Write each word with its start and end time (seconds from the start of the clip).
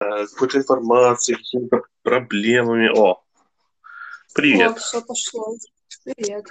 э, 0.00 0.26
какой-то 0.26 0.58
информацией, 0.58 1.38
какими-то 1.38 1.82
проблемами. 2.02 2.88
О, 2.96 3.22
привет. 4.34 4.72
О, 4.72 4.74
все 4.74 5.02
пошло. 5.02 5.56
Привет. 6.04 6.46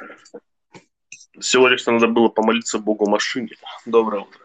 Всего 1.39 1.67
лишь 1.67 1.85
надо 1.85 2.07
было 2.07 2.29
помолиться 2.29 2.79
Богу 2.79 3.09
машине. 3.09 3.55
Доброе 3.85 4.23
утро. 4.23 4.39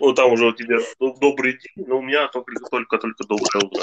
Ну, 0.00 0.12
там 0.14 0.32
уже 0.32 0.46
у 0.46 0.52
тебя 0.52 0.78
добрый 0.98 1.58
день, 1.58 1.86
но 1.86 1.98
у 1.98 2.02
меня 2.02 2.28
только-только 2.28 3.24
доброе 3.24 3.64
утро. 3.64 3.82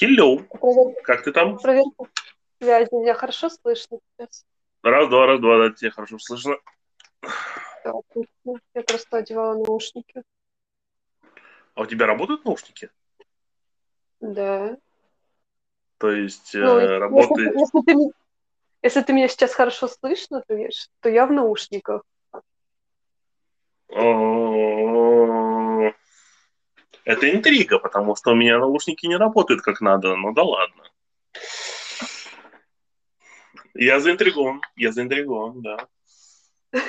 Hello. 0.00 0.38
Проверка. 0.48 1.02
Как 1.02 1.24
ты 1.24 1.32
там? 1.32 1.58
Проверка 1.58 2.06
связи. 2.58 2.88
Меня 2.92 3.14
хорошо 3.14 3.48
слышно 3.50 3.98
сейчас? 4.18 4.44
Раз, 4.82 5.08
два, 5.08 5.26
раз, 5.26 5.40
два, 5.40 5.58
да, 5.58 5.74
тебя 5.74 5.90
хорошо 5.90 6.18
слышно. 6.18 6.56
Отлично. 7.84 8.60
Я 8.74 8.82
просто 8.82 9.16
одевала 9.18 9.54
наушники. 9.54 10.22
А 11.76 11.82
у 11.82 11.86
тебя 11.86 12.06
работают 12.06 12.44
наушники? 12.46 12.88
Да. 14.20 14.78
То 15.98 16.10
есть 16.10 16.54
э, 16.54 16.58
Ну, 16.58 16.80
если, 16.80 16.98
работает... 16.98 17.54
если 17.54 17.80
ты, 17.82 17.94
ме- 17.94 18.12
если 18.82 19.02
ты 19.02 19.12
меня 19.12 19.28
сейчас 19.28 19.52
хорошо 19.52 19.86
слышно, 19.86 20.42
то, 20.48 20.54
я, 20.54 20.68
то 21.00 21.10
я 21.10 21.26
в 21.26 21.32
наушниках. 21.32 22.02
Это 27.04 27.30
интрига, 27.30 27.78
потому 27.78 28.16
что 28.16 28.32
у 28.32 28.34
меня 28.34 28.58
наушники 28.58 29.04
не 29.06 29.16
работают 29.16 29.60
как 29.60 29.82
надо. 29.82 30.16
Ну 30.16 30.32
да 30.32 30.44
ладно. 30.44 30.82
Я 33.74 34.00
заинтригован, 34.00 34.62
я 34.76 34.92
заинтригован, 34.92 35.60
да. 35.60 35.88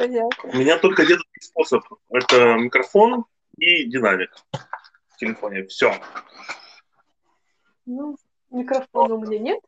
Понятно. 0.00 0.50
У 0.50 0.56
меня 0.56 0.78
только 0.78 1.02
один 1.02 1.18
способ. 1.38 1.84
Это 2.08 2.54
микрофон 2.54 3.26
и 3.58 3.84
динамик 3.84 4.34
в 5.10 5.16
телефоне. 5.18 5.66
Все. 5.66 5.94
Ну, 7.84 8.16
микрофона 8.48 9.16
у 9.16 9.26
меня 9.26 9.38
нет. 9.38 9.60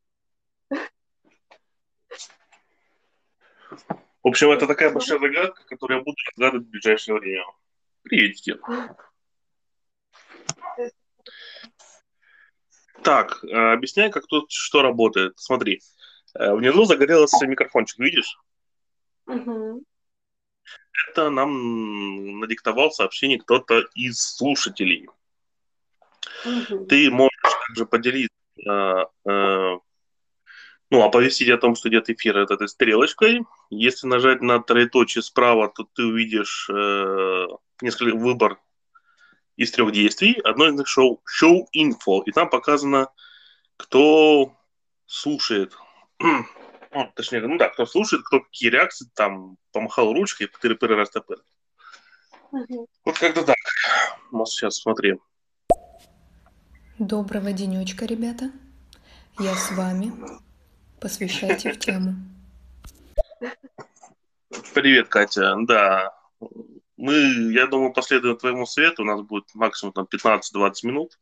В 4.22 4.28
общем, 4.28 4.50
это 4.52 4.66
такая 4.66 4.90
большая 4.90 5.18
загадка, 5.18 5.64
которую 5.66 5.98
я 5.98 6.02
буду 6.02 6.16
разгадывать 6.30 6.66
в 6.66 6.70
ближайшее 6.70 7.18
время. 7.18 7.44
Приветики. 8.02 8.56
Так, 13.02 13.44
э, 13.44 13.72
объясняй, 13.74 14.10
как 14.10 14.26
тут 14.26 14.50
что 14.50 14.80
работает. 14.80 15.38
Смотри, 15.38 15.82
э, 16.34 16.54
внизу 16.54 16.84
загорелся 16.84 17.46
микрофончик, 17.46 17.98
видишь? 17.98 18.38
Мгм. 19.26 19.84
Это 21.08 21.30
нам 21.30 22.40
надиктовал 22.40 22.90
сообщение 22.90 23.38
кто-то 23.38 23.84
из 23.94 24.20
слушателей. 24.20 25.08
Мгм. 26.44 26.86
Ты 26.86 27.10
можешь 27.10 27.40
также 27.68 27.86
поделиться, 27.86 28.34
э, 28.66 29.04
э, 29.30 29.78
ну, 30.90 31.02
оповестить 31.02 31.48
о 31.48 31.58
том, 31.58 31.74
что 31.74 31.88
идет 31.88 32.10
эфир 32.10 32.38
от 32.38 32.50
этой 32.50 32.68
стрелочкой. 32.68 33.44
Если 33.70 34.06
нажать 34.06 34.42
на 34.42 34.60
троеточие 34.60 35.22
справа, 35.22 35.68
то 35.74 35.86
ты 35.94 36.04
увидишь 36.04 36.68
э, 36.70 37.46
несколько 37.80 38.16
выбор 38.16 38.60
из 39.56 39.70
трех 39.70 39.92
действий. 39.92 40.40
Одно 40.44 40.68
из 40.68 40.74
них 40.74 40.86
шоу, 40.86 41.22
шоу 41.24 41.68
инфо, 41.72 42.22
и 42.26 42.32
там 42.32 42.50
показано, 42.50 43.08
кто 43.76 44.52
слушает. 45.06 45.76
Ну, 46.94 47.10
точнее, 47.14 47.40
ну 47.40 47.56
да, 47.56 47.68
кто 47.70 47.86
слушает, 47.86 48.22
кто 48.24 48.40
какие 48.40 48.68
реакции, 48.68 49.08
там, 49.14 49.56
помахал 49.72 50.12
ручкой, 50.12 50.48
пытыры-пыры, 50.48 50.94
растопыры. 50.94 51.42
Мгм. 52.50 52.86
Вот 53.04 53.18
как-то 53.18 53.44
так. 53.44 53.56
Вот 54.30 54.48
сейчас 54.48 54.76
смотри. 54.76 55.18
Доброго 56.98 57.52
денечка, 57.52 58.04
ребята. 58.04 58.52
Я 59.38 59.54
с 59.54 59.72
вами. 59.72 60.12
Посвящайте 61.00 61.72
в 61.72 61.78
тему. 61.78 62.14
Привет, 64.74 65.08
Катя. 65.08 65.56
Да, 65.62 66.14
мы, 66.98 67.14
я 67.52 67.66
думаю, 67.66 67.92
последуем 67.92 68.36
твоему 68.36 68.66
совету. 68.66 69.02
У 69.02 69.06
нас 69.06 69.22
будет 69.22 69.46
максимум 69.54 69.94
там 69.94 70.06
15-20 70.12 70.72
минут. 70.84 71.18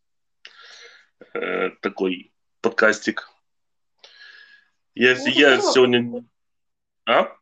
Э, 1.33 1.71
такой 1.81 2.33
подкастик. 2.61 3.31
Если 4.95 5.31
Ну, 5.31 5.37
я 5.37 5.61
здорово. 5.61 5.73
сегодня... 5.73 6.25
А? 7.06 7.37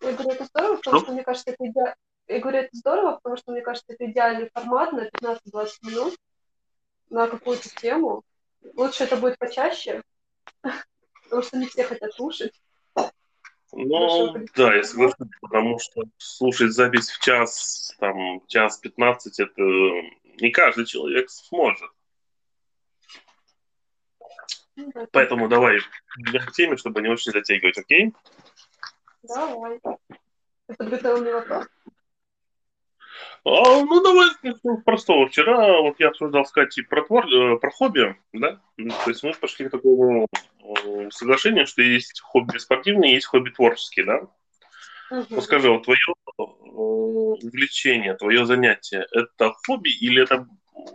Я 0.00 0.12
говорю, 0.12 0.30
это 0.30 0.44
здорово, 0.44 0.76
потому 0.76 0.96
Что? 0.98 1.04
что, 1.06 1.12
мне 1.12 1.22
кажется, 1.22 1.50
это 1.50 1.64
иде- 1.64 1.94
Я 2.28 2.40
говорю, 2.40 2.58
это 2.58 2.68
здорово, 2.72 3.12
потому 3.16 3.36
что, 3.36 3.52
мне 3.52 3.62
кажется, 3.62 3.92
это 3.92 4.10
идеальный 4.10 4.50
формат 4.52 4.92
на 4.92 5.08
15-20 5.08 5.68
минут 5.82 6.16
на 7.10 7.28
какую-то 7.28 7.68
тему. 7.76 8.22
Лучше 8.74 9.04
это 9.04 9.16
будет 9.16 9.38
почаще, 9.38 10.02
потому 11.24 11.42
что 11.42 11.58
не 11.58 11.66
все 11.66 11.84
хотят 11.84 12.12
слушать. 12.14 12.52
Ну, 13.76 13.98
Хорошо, 13.98 14.46
да, 14.54 14.74
я 14.74 14.84
соглашусь, 14.84 15.28
потому 15.40 15.78
что 15.80 16.04
слушать 16.16 16.72
запись 16.72 17.10
в 17.10 17.20
час, 17.20 17.92
там, 17.98 18.40
час 18.46 18.78
15, 18.78 19.40
это 19.40 19.62
не 20.40 20.50
каждый 20.50 20.86
человек 20.86 21.28
сможет. 21.28 21.90
Ну, 24.76 24.92
Поэтому 25.12 25.48
давай 25.48 25.78
к 25.78 26.52
теме, 26.52 26.76
чтобы 26.76 27.00
не 27.02 27.08
очень 27.08 27.32
затягивать, 27.32 27.78
окей? 27.78 28.12
Давай. 29.22 29.80
Ты 30.66 30.74
подготовил 30.76 31.20
мне 31.20 31.32
вопрос? 31.32 31.66
А, 33.44 33.84
ну, 33.84 34.02
давай 34.02 34.28
с 34.42 34.82
простого. 34.84 35.28
Вчера 35.28 35.80
вот 35.80 36.00
я 36.00 36.08
обсуждал 36.08 36.44
с 36.46 36.50
Катей 36.50 36.84
про, 36.84 37.02
твор... 37.02 37.26
э, 37.26 37.58
про 37.58 37.70
хобби, 37.70 38.16
да? 38.32 38.60
Ну, 38.76 38.90
То 39.04 39.10
есть 39.10 39.22
мы 39.22 39.32
пошли 39.34 39.68
к 39.68 39.70
такому 39.70 40.26
э, 40.60 41.10
соглашению, 41.10 41.66
что 41.66 41.82
есть 41.82 42.20
хобби 42.20 42.56
спортивные, 42.58 43.14
есть 43.14 43.26
хобби 43.26 43.50
творческие, 43.50 44.06
да? 44.06 44.20
Ну, 45.10 45.40
скажи, 45.42 45.70
вот 45.70 45.84
твое 45.84 45.98
э, 46.38 46.42
увлечение, 46.42 48.14
твое 48.14 48.46
занятие, 48.46 49.06
это 49.12 49.52
хобби 49.66 49.90
или 49.90 50.22
это 50.22 50.48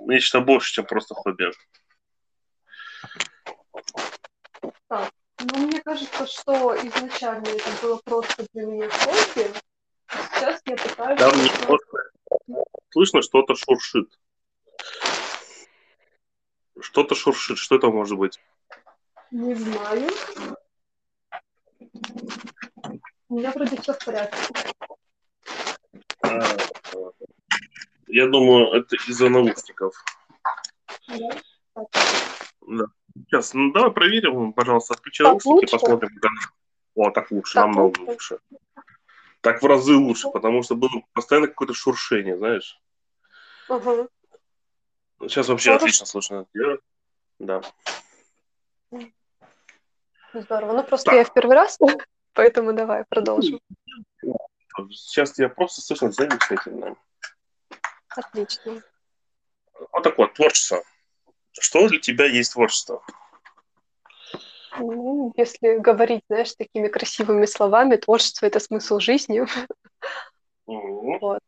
нечто 0.08 0.42
больше, 0.42 0.74
чем 0.74 0.86
просто 0.86 1.14
хобби? 1.14 1.52
Ну, 4.90 5.68
мне 5.68 5.82
кажется, 5.82 6.26
что 6.28 6.76
изначально 6.76 7.48
это 7.48 7.70
было 7.82 7.98
просто 8.04 8.46
для 8.54 8.66
меня 8.66 8.90
хобби. 8.90 9.52
а 10.08 10.18
Сейчас 10.36 10.62
я 10.66 10.76
пытаюсь... 10.76 11.20
Там 11.20 11.32
немножко 11.32 12.12
слышно, 12.90 13.22
что-то 13.22 13.56
шуршит. 13.56 14.10
Что-то 16.82 17.16
шуршит, 17.16 17.58
что 17.58 17.76
это 17.76 17.88
может 17.90 18.18
быть? 18.18 18.40
Не 19.32 19.54
знаю. 19.54 20.10
У 23.30 23.38
меня 23.38 23.52
вроде 23.52 23.80
все 23.80 23.94
в 23.94 24.04
порядке. 24.04 24.38
А, 26.22 26.58
Я 28.08 28.28
думаю, 28.28 28.72
это 28.74 28.96
из-за 29.08 29.30
наушников. 29.30 29.94
Да? 31.08 31.30
Да. 31.76 32.86
Сейчас, 33.26 33.54
ну 33.54 33.72
давай 33.72 33.92
проверим, 33.92 34.54
пожалуйста, 34.54 34.94
отключи 34.94 35.24
наушники, 35.24 35.72
посмотрим. 35.72 36.10
как- 36.22 36.54
О, 36.96 37.12
так 37.12 37.32
лучше, 37.32 37.54
Так 37.54 37.66
намного 37.66 38.00
лучше? 38.00 38.12
лучше. 38.12 38.40
Так 39.42 39.62
в 39.62 39.66
разы 39.66 39.94
лучше, 39.96 40.30
потому 40.30 40.64
что 40.64 40.76
было 40.76 41.02
постоянно 41.14 41.48
какое-то 41.48 41.74
шуршение, 41.74 42.38
знаешь. 42.38 42.80
Ага. 43.70 44.08
Сейчас 45.22 45.48
вообще 45.50 45.70
Хорошо. 45.70 45.86
отлично 45.86 46.06
слышно. 46.06 46.46
Я- 46.54 46.78
Да. 47.40 47.62
Здорово. 50.34 50.74
Ну, 50.74 50.84
просто 50.84 51.06
Так. 51.08 51.16
я 51.16 51.24
в 51.24 51.34
первый 51.34 51.56
раз, 51.56 51.80
поэтому 52.34 52.74
давай 52.74 53.04
продолжим. 53.10 53.60
Сейчас 54.92 55.38
я 55.40 55.50
просто 55.50 55.82
слышно 55.82 56.12
замечательно. 56.12 56.96
Отлично. 58.10 58.82
Вот 59.92 60.04
так 60.04 60.18
вот, 60.18 60.34
творчество. 60.34 60.84
Что 61.54 61.88
для 61.88 62.00
тебя 62.00 62.26
есть 62.26 62.54
творчество? 62.54 63.04
Ну, 64.78 65.34
если 65.36 65.78
говорить, 65.78 66.24
знаешь, 66.30 66.54
такими 66.54 66.88
красивыми 66.88 67.46
словами, 67.46 67.96
творчество— 67.96 68.46
это 68.48 68.60
смысл 68.60 69.00
жизни. 69.00 69.46
Мгм. 70.68 71.40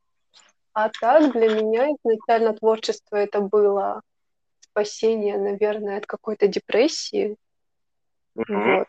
А 0.74 0.90
так 0.90 1.34
для 1.34 1.50
меня 1.50 1.88
изначально 1.90 2.54
творчество 2.54 3.18
это 3.18 3.42
было 3.42 4.02
спасение, 4.62 5.38
наверное, 5.38 5.98
от 5.98 6.06
какой-то 6.06 6.48
депрессии. 6.48 7.36
Мгм. 8.36 8.78
Вот. 8.78 8.88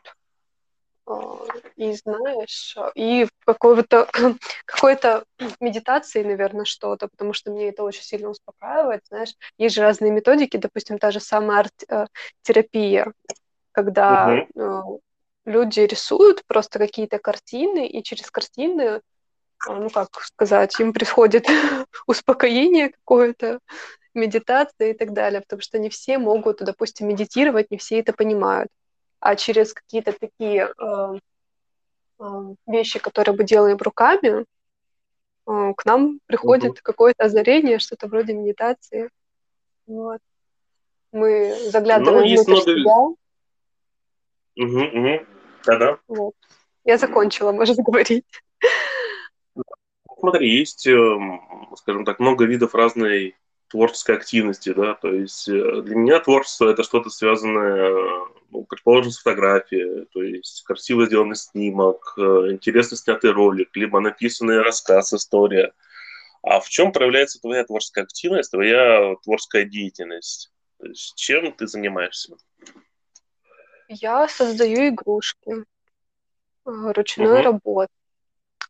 И 1.77 1.93
знаешь, 1.95 2.77
и 2.95 3.27
какой-то 3.45 4.09
какой-то 4.65 5.25
медитации, 5.61 6.23
наверное, 6.23 6.65
что-то, 6.65 7.09
потому 7.09 7.33
что 7.33 7.51
мне 7.51 7.69
это 7.71 7.83
очень 7.83 8.03
сильно 8.03 8.29
успокаивает, 8.29 9.03
знаешь. 9.09 9.35
Есть 9.59 9.75
же 9.75 9.83
разные 9.83 10.13
методики, 10.13 10.57
допустим, 10.57 10.99
та 10.99 11.11
же 11.11 11.21
самая 11.21 11.61
арт-терапия, 11.61 13.13
когда 13.73 14.37
э, 14.37 14.83
люди 15.45 15.81
рисуют 15.81 16.43
просто 16.47 16.79
какие-то 16.79 17.19
картины, 17.19 17.87
и 17.87 18.03
через 18.03 18.31
картины 18.31 19.01
а, 19.67 19.75
ну 19.75 19.91
как 19.91 20.21
сказать, 20.23 20.79
им 20.81 20.93
приходит 20.93 21.47
успокоение 22.07 22.91
какое-то, 22.91 23.59
медитация 24.15 24.91
и 24.91 24.95
так 24.95 25.13
далее, 25.13 25.41
потому 25.41 25.63
что 25.63 25.79
не 25.79 25.89
все 25.89 26.19
могут, 26.19 26.59
допустим, 26.59 27.09
медитировать, 27.09 27.71
не 27.71 27.79
все 27.79 28.01
это 28.01 28.13
понимают. 28.13 28.69
А 29.23 29.37
через 29.37 29.73
какие-то 29.73 30.13
такие 30.13 30.73
э, 30.77 31.19
э, 32.19 32.25
вещи, 32.67 32.99
которые 32.99 33.37
мы 33.37 33.45
делаем 33.45 33.77
руками, 33.77 34.45
э, 35.47 35.75
к 35.77 35.85
нам 35.85 36.19
приходит 36.27 36.73
угу. 36.73 36.81
какое-то 36.83 37.27
озарение, 37.27 37.79
что-то 37.79 38.09
вроде 38.09 38.35
медитации. 38.35 39.11
Вот. 39.87 40.19
Мы 41.13 41.55
заглядываем 41.71 42.35
ну, 42.35 42.43
внутрь 42.43 42.81
много... 42.81 42.81
себя. 42.81 42.97
Угу, 44.57 44.99
угу. 44.99 45.27
Да-да. 45.67 45.99
Вот. 46.09 46.35
Я 46.85 46.99
закончила, 46.99 47.53
можешь 47.53 47.77
говорить. 47.77 48.27
Смотри, 50.19 50.51
есть, 50.53 50.85
эм, 50.89 51.41
скажем 51.77 52.05
так, 52.05 52.19
много 52.19 52.45
видов 52.45 52.75
разной 52.75 53.37
творческой 53.69 54.17
активности, 54.17 54.73
да, 54.73 54.95
то 54.95 55.15
есть 55.15 55.47
для 55.47 55.95
меня 55.95 56.19
творчество 56.19 56.69
это 56.69 56.83
что-то 56.83 57.09
связанное, 57.09 58.32
ну, 58.53 58.65
предположим, 58.65 59.11
с 59.11 59.19
фотографией, 59.19 60.05
то 60.13 60.23
есть 60.23 60.63
красиво 60.65 61.07
сделанный 61.07 61.37
снимок, 61.37 62.15
э, 62.19 62.21
интересно 62.51 62.99
снятый 62.99 63.33
ролик, 63.33 63.75
либо 63.75 63.99
написанный 64.01 64.61
рассказ, 64.61 65.13
история. 65.15 65.73
А 66.43 66.61
в 66.61 66.69
чем 66.69 66.93
проявляется 66.93 67.41
твоя 67.41 67.65
творческая 67.65 68.03
активность, 68.03 68.51
твоя 68.51 69.15
творческая 69.23 69.65
деятельность? 69.65 70.53
То 70.79 70.87
есть 70.87 71.15
чем 71.17 71.53
ты 71.53 71.67
занимаешься? 71.67 72.37
Я 73.89 74.29
создаю 74.29 74.89
игрушки 74.89 75.51
э, 75.51 75.63
ручной 76.65 77.41
угу. 77.41 77.43
работы. 77.43 77.93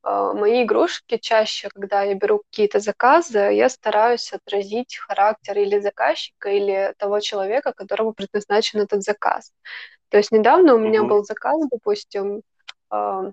А, 0.02 0.32
мои 0.32 0.64
игрушки 0.64 1.16
чаще, 1.16 1.68
когда 1.68 2.02
я 2.02 2.14
беру 2.14 2.42
какие-то 2.50 2.80
заказы, 2.80 3.38
я 3.38 3.68
стараюсь 3.68 4.32
отразить 4.32 4.96
характер 4.96 5.58
или 5.58 5.78
заказчика, 5.78 6.50
или 6.50 6.94
того 6.98 7.20
человека, 7.20 7.72
которому 7.72 8.12
предназначен 8.12 8.80
этот 8.80 9.02
заказ. 9.02 9.52
То 10.08 10.18
есть 10.18 10.32
недавно 10.32 10.74
у 10.74 10.78
меня 10.78 11.04
был 11.04 11.24
заказ, 11.24 11.56
допустим, 11.70 12.42
а, 12.90 13.32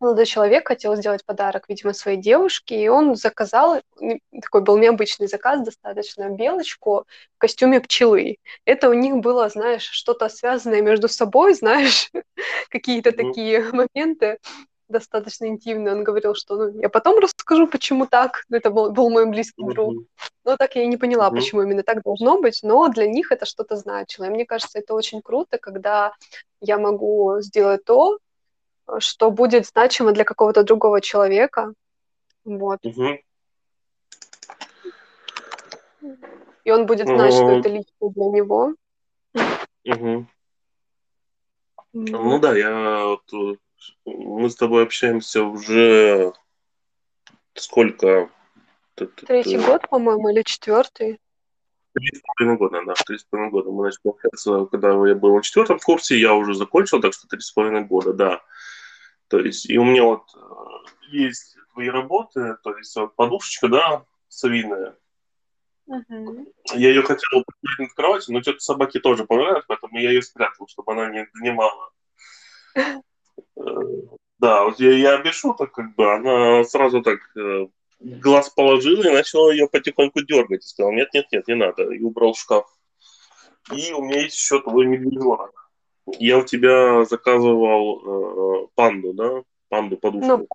молодой 0.00 0.26
человек 0.26 0.68
хотел 0.68 0.94
сделать 0.96 1.24
подарок, 1.24 1.64
видимо, 1.68 1.92
своей 1.92 2.18
девушке, 2.18 2.80
и 2.80 2.88
он 2.88 3.16
заказал, 3.16 3.82
такой 4.40 4.62
был 4.62 4.78
необычный 4.78 5.26
заказ, 5.26 5.64
достаточно 5.64 6.30
белочку 6.30 7.06
в 7.36 7.38
костюме 7.38 7.80
пчелы. 7.80 8.36
Это 8.64 8.88
у 8.88 8.92
них 8.92 9.16
было, 9.16 9.48
знаешь, 9.48 9.82
что-то 9.82 10.28
связанное 10.28 10.82
между 10.82 11.08
собой, 11.08 11.54
знаешь, 11.54 12.10
какие-то 12.70 13.10
такие 13.12 13.64
моменты 13.72 14.38
достаточно 14.88 15.46
интимный. 15.46 15.92
Он 15.92 16.04
говорил, 16.04 16.34
что 16.34 16.56
ну, 16.56 16.80
я 16.80 16.88
потом 16.88 17.18
расскажу, 17.18 17.66
почему 17.66 18.06
так. 18.06 18.44
Это 18.50 18.70
был, 18.70 18.90
был 18.90 19.10
мой 19.10 19.26
близкий 19.26 19.62
mm-hmm. 19.62 19.72
друг. 19.72 19.94
Но 20.44 20.56
так 20.56 20.76
я 20.76 20.82
и 20.82 20.86
не 20.86 20.96
поняла, 20.96 21.28
mm-hmm. 21.28 21.34
почему 21.34 21.62
именно 21.62 21.82
так 21.82 22.02
должно 22.02 22.40
быть. 22.40 22.60
Но 22.62 22.88
для 22.88 23.06
них 23.06 23.32
это 23.32 23.46
что-то 23.46 23.76
значило. 23.76 24.24
И 24.24 24.30
мне 24.30 24.46
кажется, 24.46 24.78
это 24.78 24.94
очень 24.94 25.22
круто, 25.22 25.58
когда 25.58 26.12
я 26.60 26.78
могу 26.78 27.40
сделать 27.40 27.84
то, 27.84 28.18
что 28.98 29.30
будет 29.30 29.66
значимо 29.66 30.12
для 30.12 30.24
какого-то 30.24 30.62
другого 30.64 31.00
человека. 31.00 31.74
Вот. 32.44 32.78
Mm-hmm. 32.84 33.18
И 36.64 36.70
он 36.70 36.86
будет 36.86 37.06
знать, 37.06 37.32
mm-hmm. 37.32 37.36
что 37.36 37.50
это 37.50 37.68
лично 37.68 38.10
для 38.10 38.24
него. 38.26 38.74
Mm-hmm. 39.86 40.24
Ну 41.92 42.38
да, 42.38 42.56
я 42.56 43.06
вот 43.06 43.58
мы 44.04 44.50
с 44.50 44.56
тобой 44.56 44.84
общаемся 44.84 45.42
уже 45.42 46.32
сколько? 47.54 48.30
Третий 48.94 49.58
год, 49.58 49.88
по-моему, 49.88 50.30
или 50.30 50.42
четвертый? 50.42 51.20
Три 51.94 52.08
с 52.14 52.20
половиной 52.20 52.58
года, 52.58 52.82
да, 52.84 52.94
три 53.06 53.18
с 53.18 53.24
половиной 53.24 53.52
года. 53.52 53.70
Мы 53.70 53.84
начали 53.84 54.10
общаться, 54.10 54.66
когда 54.66 54.88
я 55.06 55.14
был 55.14 55.36
на 55.36 55.42
четвертом 55.42 55.78
курсе, 55.78 56.18
я 56.18 56.34
уже 56.34 56.54
закончил, 56.54 57.00
так 57.00 57.14
что 57.14 57.28
три 57.28 57.40
с 57.40 57.50
половиной 57.52 57.84
года, 57.84 58.12
да. 58.12 58.42
То 59.28 59.38
есть, 59.38 59.68
и 59.68 59.78
у 59.78 59.84
меня 59.84 60.04
вот 60.04 60.24
э, 60.34 61.08
есть 61.10 61.56
твои 61.72 61.88
работы, 61.88 62.56
то 62.62 62.76
есть 62.76 62.94
вот 62.96 63.14
подушечка, 63.14 63.68
да, 63.68 64.04
совиная. 64.28 64.96
Угу. 65.86 66.52
Я 66.74 66.90
ее 66.90 67.02
хотел 67.02 67.44
поставить 67.44 67.92
в 67.92 67.94
кровати, 67.94 68.30
но 68.30 68.42
что-то 68.42 68.60
собаке 68.60 69.00
тоже 69.00 69.24
понравилось, 69.24 69.64
поэтому 69.66 69.98
я 69.98 70.10
ее 70.10 70.22
спрятал, 70.22 70.66
чтобы 70.68 70.92
она 70.92 71.10
не 71.10 71.26
занимала 71.34 71.92
Да, 74.38 74.64
вот 74.64 74.78
я, 74.78 74.92
я 74.92 75.14
обешу, 75.14 75.54
так 75.54 75.72
как 75.72 75.94
бы 75.96 76.14
она 76.14 76.62
сразу 76.64 77.02
так 77.02 77.18
э, 77.36 77.66
глаз 77.98 78.50
положила 78.50 79.02
и 79.02 79.12
начала 79.12 79.50
ее 79.50 79.68
потихоньку 79.68 80.22
дергать. 80.22 80.64
И 80.64 80.68
сказал, 80.68 80.92
нет, 80.92 81.08
нет, 81.12 81.26
нет, 81.32 81.48
не 81.48 81.54
надо. 81.54 81.90
И 81.90 82.02
убрал 82.02 82.32
в 82.32 82.38
шкаф. 82.38 82.66
И 83.72 83.92
у 83.92 84.02
меня 84.02 84.22
есть 84.22 84.36
еще 84.36 84.60
твой 84.62 84.86
медвежонок. 84.86 85.70
Я 86.18 86.38
у 86.38 86.44
тебя 86.44 87.04
заказывал 87.04 88.64
э, 88.64 88.66
панду, 88.74 89.12
да? 89.12 89.42
Панду, 89.68 89.96
подушку. 89.96 90.26
Ну, 90.26 90.46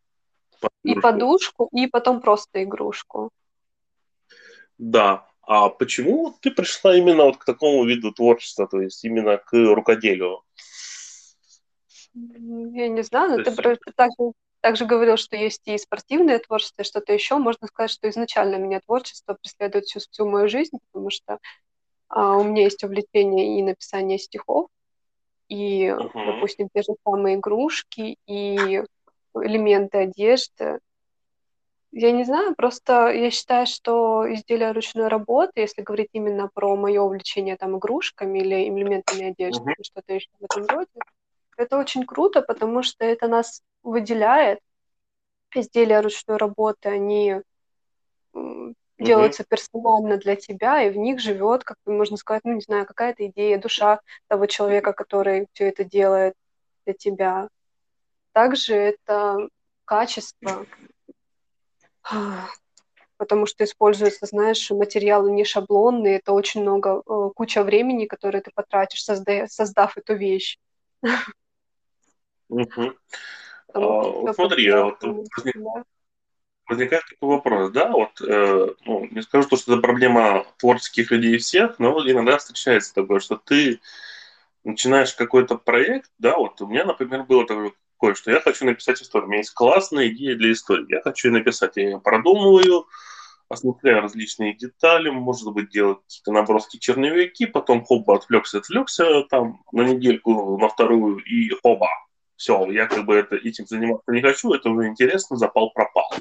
и 0.83 0.99
подушку, 0.99 1.69
и 1.71 1.87
потом 1.87 2.21
просто 2.21 2.63
игрушку. 2.63 3.29
Да. 4.77 5.27
А 5.41 5.69
почему 5.69 6.33
ты 6.41 6.51
пришла 6.51 6.95
именно 6.95 7.25
вот 7.25 7.37
к 7.37 7.43
такому 7.43 7.83
виду 7.85 8.11
творчества, 8.13 8.65
то 8.65 8.81
есть 8.81 9.03
именно 9.03 9.37
к 9.37 9.51
рукоделию? 9.51 10.41
Я 12.13 12.87
не 12.89 13.01
знаю, 13.01 13.37
но 13.37 13.43
ты 13.43 13.49
есть... 13.49 13.81
также, 13.95 14.33
также 14.61 14.85
говорил, 14.85 15.17
что 15.17 15.35
есть 15.35 15.61
и 15.65 15.77
спортивное 15.77 16.39
творчество, 16.39 16.81
и 16.81 16.85
что-то 16.85 17.13
еще. 17.13 17.37
Можно 17.37 17.67
сказать, 17.67 17.91
что 17.91 18.09
изначально 18.09 18.55
меня 18.55 18.79
творчество 18.79 19.37
преследует 19.41 19.85
всю, 19.85 19.99
всю 19.99 20.27
мою 20.27 20.47
жизнь, 20.47 20.77
потому 20.91 21.09
что 21.09 21.39
а, 22.07 22.37
у 22.37 22.43
меня 22.43 22.63
есть 22.63 22.83
увлечение 22.83 23.59
и 23.59 23.63
написание 23.63 24.19
стихов, 24.19 24.67
и, 25.49 25.87
uh-huh. 25.87 26.11
допустим, 26.13 26.69
те 26.73 26.83
же 26.83 26.93
самые 27.03 27.37
игрушки, 27.37 28.17
и 28.27 28.83
элементы 29.35 29.97
одежды. 29.97 30.79
Я 31.91 32.11
не 32.11 32.23
знаю, 32.23 32.55
просто 32.55 33.09
я 33.09 33.31
считаю, 33.31 33.65
что 33.65 34.31
изделия 34.31 34.71
ручной 34.71 35.07
работы, 35.07 35.61
если 35.61 35.81
говорить 35.81 36.09
именно 36.13 36.49
про 36.53 36.75
мое 36.75 37.01
увлечение 37.01 37.55
там 37.55 37.77
игрушками 37.77 38.39
или 38.39 38.67
элементами 38.67 39.31
одежды, 39.31 39.71
uh-huh. 39.71 39.83
что-то 39.83 40.13
еще 40.13 40.29
в 40.39 40.43
этом 40.43 40.65
роде, 40.67 40.99
это 41.63 41.77
очень 41.77 42.05
круто, 42.05 42.41
потому 42.41 42.83
что 42.83 43.05
это 43.05 43.27
нас 43.27 43.61
выделяет. 43.83 44.59
Изделия 45.55 46.01
ручной 46.01 46.37
работы, 46.37 46.89
они 46.89 47.41
делаются 48.99 49.43
персонально 49.43 50.17
для 50.17 50.35
тебя, 50.35 50.81
и 50.83 50.89
в 50.89 50.97
них 50.97 51.19
живет, 51.19 51.63
как 51.63 51.77
можно 51.85 52.17
сказать, 52.17 52.43
ну, 52.43 52.53
не 52.53 52.61
знаю, 52.61 52.85
какая-то 52.85 53.25
идея, 53.27 53.57
душа 53.59 53.99
того 54.27 54.45
человека, 54.45 54.93
который 54.93 55.47
все 55.53 55.69
это 55.69 55.83
делает 55.83 56.35
для 56.85 56.93
тебя. 56.93 57.49
Также 58.31 58.75
это 58.75 59.49
качество, 59.85 60.65
потому 63.17 63.45
что 63.45 63.63
используются, 63.63 64.25
знаешь, 64.25 64.69
материалы 64.71 65.31
не 65.31 65.43
шаблонные, 65.43 66.17
это 66.17 66.33
очень 66.33 66.61
много, 66.61 67.03
э, 67.05 67.29
куча 67.35 67.63
времени, 67.63 68.05
которое 68.05 68.41
ты 68.41 68.51
потратишь, 68.53 69.03
создав, 69.03 69.51
создав 69.51 69.97
эту 69.97 70.15
вещь. 70.15 70.57
Угу. 72.53 72.93
А, 73.73 73.79
вот 73.79 74.35
смотри, 74.35 74.69
а 74.69 74.83
вот 74.83 75.01
возник, 75.01 75.55
возникает 76.67 77.03
такой 77.09 77.29
вопрос, 77.29 77.71
да, 77.71 77.91
вот, 77.91 78.21
э, 78.21 78.67
ну, 78.85 79.07
не 79.09 79.21
скажу, 79.21 79.49
то, 79.49 79.57
что 79.57 79.73
это 79.73 79.81
проблема 79.81 80.45
творческих 80.57 81.11
людей 81.11 81.37
всех, 81.37 81.79
но 81.79 81.99
иногда 82.09 82.37
встречается 82.37 82.93
такое, 82.93 83.19
что 83.19 83.35
ты 83.35 83.79
начинаешь 84.63 85.13
какой-то 85.13 85.57
проект, 85.57 86.11
да, 86.19 86.37
вот 86.37 86.61
у 86.61 86.67
меня, 86.67 86.85
например, 86.85 87.23
было 87.23 87.45
такое, 87.45 88.13
что 88.13 88.31
я 88.31 88.39
хочу 88.39 88.65
написать 88.65 89.01
историю, 89.01 89.27
у 89.27 89.29
меня 89.29 89.39
есть 89.39 89.53
классная 89.53 90.07
идея 90.09 90.35
для 90.35 90.51
истории, 90.51 90.85
я 90.89 91.01
хочу 91.01 91.29
ее 91.29 91.33
написать, 91.33 91.75
я 91.75 91.83
ее 91.83 91.99
продумываю, 91.99 92.85
осмысляю 93.49 94.01
различные 94.01 94.53
детали, 94.53 95.09
может 95.09 95.51
быть, 95.51 95.69
делать 95.69 95.99
какие-то 96.03 96.31
наброски 96.31 96.77
черновики, 96.77 97.45
потом 97.45 97.83
хоба 97.83 98.15
отвлекся, 98.15 98.59
отвлекся 98.59 99.23
там 99.23 99.63
на 99.71 99.81
недельку, 99.81 100.57
на 100.57 100.69
вторую, 100.69 101.17
и 101.17 101.49
хоба, 101.61 101.89
все, 102.43 102.69
я 102.71 102.87
как 102.87 103.05
бы 103.05 103.15
это, 103.15 103.37
этим 103.37 103.65
заниматься 103.65 104.11
не 104.11 104.21
хочу, 104.21 104.51
это 104.51 104.69
уже 104.69 104.87
интересно, 104.87 105.37
запал 105.37 105.71
пропал. 105.71 106.11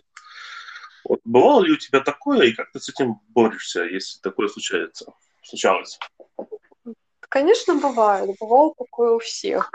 Вот, 1.04 1.20
бывало 1.24 1.62
ли 1.64 1.72
у 1.72 1.76
тебя 1.76 1.98
такое, 1.98 2.46
и 2.46 2.52
как 2.52 2.70
ты 2.70 2.78
с 2.78 2.88
этим 2.88 3.20
борешься, 3.30 3.82
если 3.82 4.20
такое 4.20 4.46
случается? 4.46 5.12
Случалось? 5.42 5.98
Конечно, 7.28 7.74
бывает. 7.74 8.36
Бывало 8.38 8.72
такое 8.78 9.14
у 9.14 9.18
всех. 9.18 9.72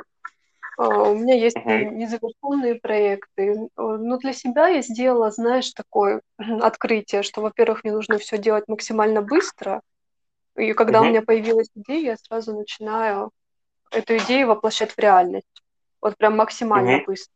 Uh, 0.80 1.12
у 1.12 1.16
меня 1.16 1.36
есть 1.36 1.58
uh-huh. 1.58 1.90
незавершенные 1.90 2.76
проекты. 2.76 3.68
Но 3.76 4.18
для 4.18 4.32
себя 4.32 4.70
я 4.70 4.82
сделала, 4.82 5.32
знаешь, 5.32 5.72
такое 5.72 6.22
открытие, 6.38 7.24
что, 7.24 7.42
во-первых, 7.42 7.84
мне 7.84 7.92
нужно 7.92 8.20
все 8.20 8.38
делать 8.38 8.70
максимально 8.70 9.22
быстро. 9.22 9.82
И 10.56 10.72
когда 10.72 11.00
uh-huh. 11.00 11.02
у 11.02 11.10
меня 11.10 11.22
появилась 11.24 11.70
идея, 11.76 12.12
я 12.12 12.18
сразу 12.18 12.56
начинаю 12.56 13.32
эту 13.92 14.16
идею 14.18 14.48
воплощать 14.48 14.92
в 14.92 15.00
реальность. 15.00 15.48
Вот 16.08 16.18
прям 16.18 16.38
максимально 16.38 16.98
угу. 16.98 17.08
быстро. 17.08 17.34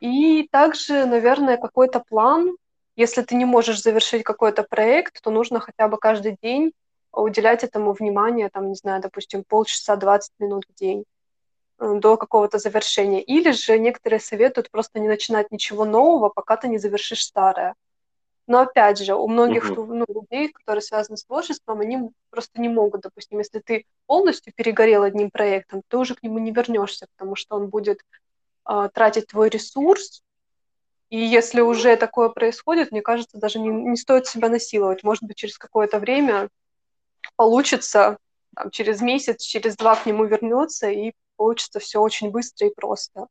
И 0.00 0.48
также, 0.50 1.06
наверное, 1.06 1.58
какой-то 1.58 2.00
план. 2.00 2.56
Если 2.96 3.22
ты 3.22 3.36
не 3.36 3.44
можешь 3.44 3.80
завершить 3.80 4.24
какой-то 4.24 4.64
проект, 4.64 5.22
то 5.22 5.30
нужно 5.30 5.60
хотя 5.60 5.86
бы 5.86 5.96
каждый 5.96 6.36
день 6.42 6.72
уделять 7.12 7.62
этому 7.62 7.92
внимание, 7.92 8.48
там, 8.48 8.68
не 8.68 8.74
знаю, 8.74 9.00
допустим, 9.00 9.44
полчаса, 9.46 9.94
20 9.94 10.32
минут 10.40 10.64
в 10.68 10.74
день 10.74 11.04
э, 11.78 11.94
до 12.00 12.16
какого-то 12.16 12.58
завершения. 12.58 13.22
Или 13.22 13.52
же 13.52 13.78
некоторые 13.78 14.18
советуют 14.18 14.68
просто 14.72 14.98
не 14.98 15.06
начинать 15.06 15.52
ничего 15.52 15.84
нового, 15.84 16.30
пока 16.30 16.56
ты 16.56 16.66
не 16.66 16.78
завершишь 16.78 17.22
старое. 17.22 17.74
Но 18.50 18.62
опять 18.62 18.98
же, 18.98 19.14
у 19.14 19.28
многих 19.28 19.76
Мгм. 19.76 19.98
ну, 19.98 20.04
людей, 20.08 20.48
которые 20.48 20.82
связаны 20.82 21.16
с 21.16 21.24
творчеством, 21.24 21.78
они 21.78 22.10
просто 22.30 22.60
не 22.60 22.68
могут, 22.68 23.02
допустим, 23.02 23.38
если 23.38 23.60
ты 23.60 23.86
полностью 24.06 24.52
перегорел 24.52 25.04
одним 25.04 25.30
проектом, 25.30 25.82
ты 25.86 25.96
уже 25.96 26.16
к 26.16 26.22
нему 26.24 26.40
не 26.40 26.50
вернешься, 26.50 27.06
потому 27.16 27.36
что 27.36 27.54
он 27.54 27.68
будет 27.68 28.00
э, 28.68 28.88
тратить 28.92 29.28
твой 29.28 29.50
ресурс. 29.50 30.24
И 31.10 31.16
если 31.16 31.60
уже 31.60 31.94
такое 31.94 32.28
происходит, 32.28 32.90
мне 32.90 33.02
кажется, 33.02 33.38
даже 33.38 33.60
не, 33.60 33.68
не 33.68 33.96
стоит 33.96 34.26
себя 34.26 34.48
насиловать. 34.48 35.04
Может 35.04 35.22
быть, 35.22 35.36
через 35.36 35.56
какое-то 35.56 36.00
время 36.00 36.48
получится, 37.36 38.18
там, 38.56 38.72
через 38.72 39.00
месяц, 39.00 39.42
через 39.42 39.76
два 39.76 39.94
к 39.94 40.06
нему 40.06 40.24
вернется, 40.24 40.90
и 40.90 41.12
получится 41.36 41.78
все 41.78 42.00
очень 42.00 42.32
быстро 42.32 42.66
и 42.66 42.74
просто. 42.74 43.28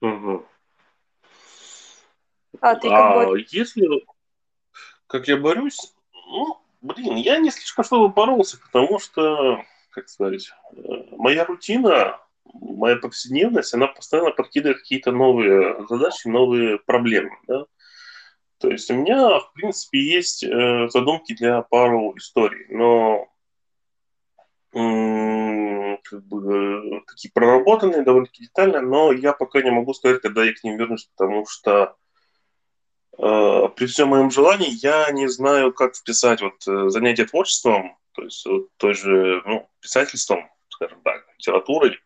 Мгм. 0.00 0.46
А 2.60 2.74
ты 2.76 2.88
как 2.88 2.98
А 2.98 3.24
борешься? 3.24 3.56
если, 3.56 4.06
как 5.06 5.28
я 5.28 5.36
борюсь, 5.36 5.94
ну, 6.12 6.58
блин, 6.80 7.16
я 7.16 7.38
не 7.38 7.50
слишком 7.50 7.84
чтобы 7.84 8.08
боролся, 8.08 8.58
потому 8.58 8.98
что, 8.98 9.62
как 9.90 10.08
сказать, 10.08 10.50
э, 10.72 10.80
моя 11.12 11.44
рутина, 11.44 12.20
моя 12.52 12.96
повседневность, 12.96 13.74
она 13.74 13.86
постоянно 13.86 14.30
подкидывает 14.30 14.78
какие-то 14.78 15.12
новые 15.12 15.86
задачи, 15.88 16.28
новые 16.28 16.78
проблемы, 16.78 17.36
да. 17.46 17.66
То 18.58 18.70
есть 18.70 18.90
у 18.90 18.94
меня, 18.94 19.38
в 19.40 19.52
принципе, 19.52 19.98
есть 20.00 20.42
э, 20.42 20.88
задумки 20.88 21.34
для 21.34 21.62
пару 21.62 22.16
историй, 22.16 22.66
но 22.68 23.28
как 24.72 26.24
бы, 26.26 27.02
такие 27.06 27.30
проработанные, 27.32 28.02
довольно-таки 28.02 28.44
детально, 28.44 28.82
но 28.82 29.10
я 29.12 29.32
пока 29.32 29.62
не 29.62 29.70
могу 29.70 29.94
сказать, 29.94 30.20
когда 30.20 30.44
я 30.44 30.52
к 30.52 30.62
ним 30.64 30.76
вернусь, 30.76 31.08
потому 31.16 31.46
что 31.46 31.96
при 33.18 33.86
всем 33.86 34.08
моем 34.08 34.30
желании 34.30 34.70
я 34.82 35.10
не 35.10 35.28
знаю, 35.28 35.72
как 35.72 35.96
вписать 35.96 36.42
вот 36.42 36.66
э, 36.68 36.90
занятие 36.90 37.24
творчеством, 37.24 37.96
то 38.12 38.22
есть 38.22 38.44
вот 38.46 38.68
той 38.76 38.94
же 38.94 39.42
ну, 39.46 39.68
писательством, 39.80 40.50
скажем 40.68 41.00
так, 41.02 41.24
литературой 41.38 41.98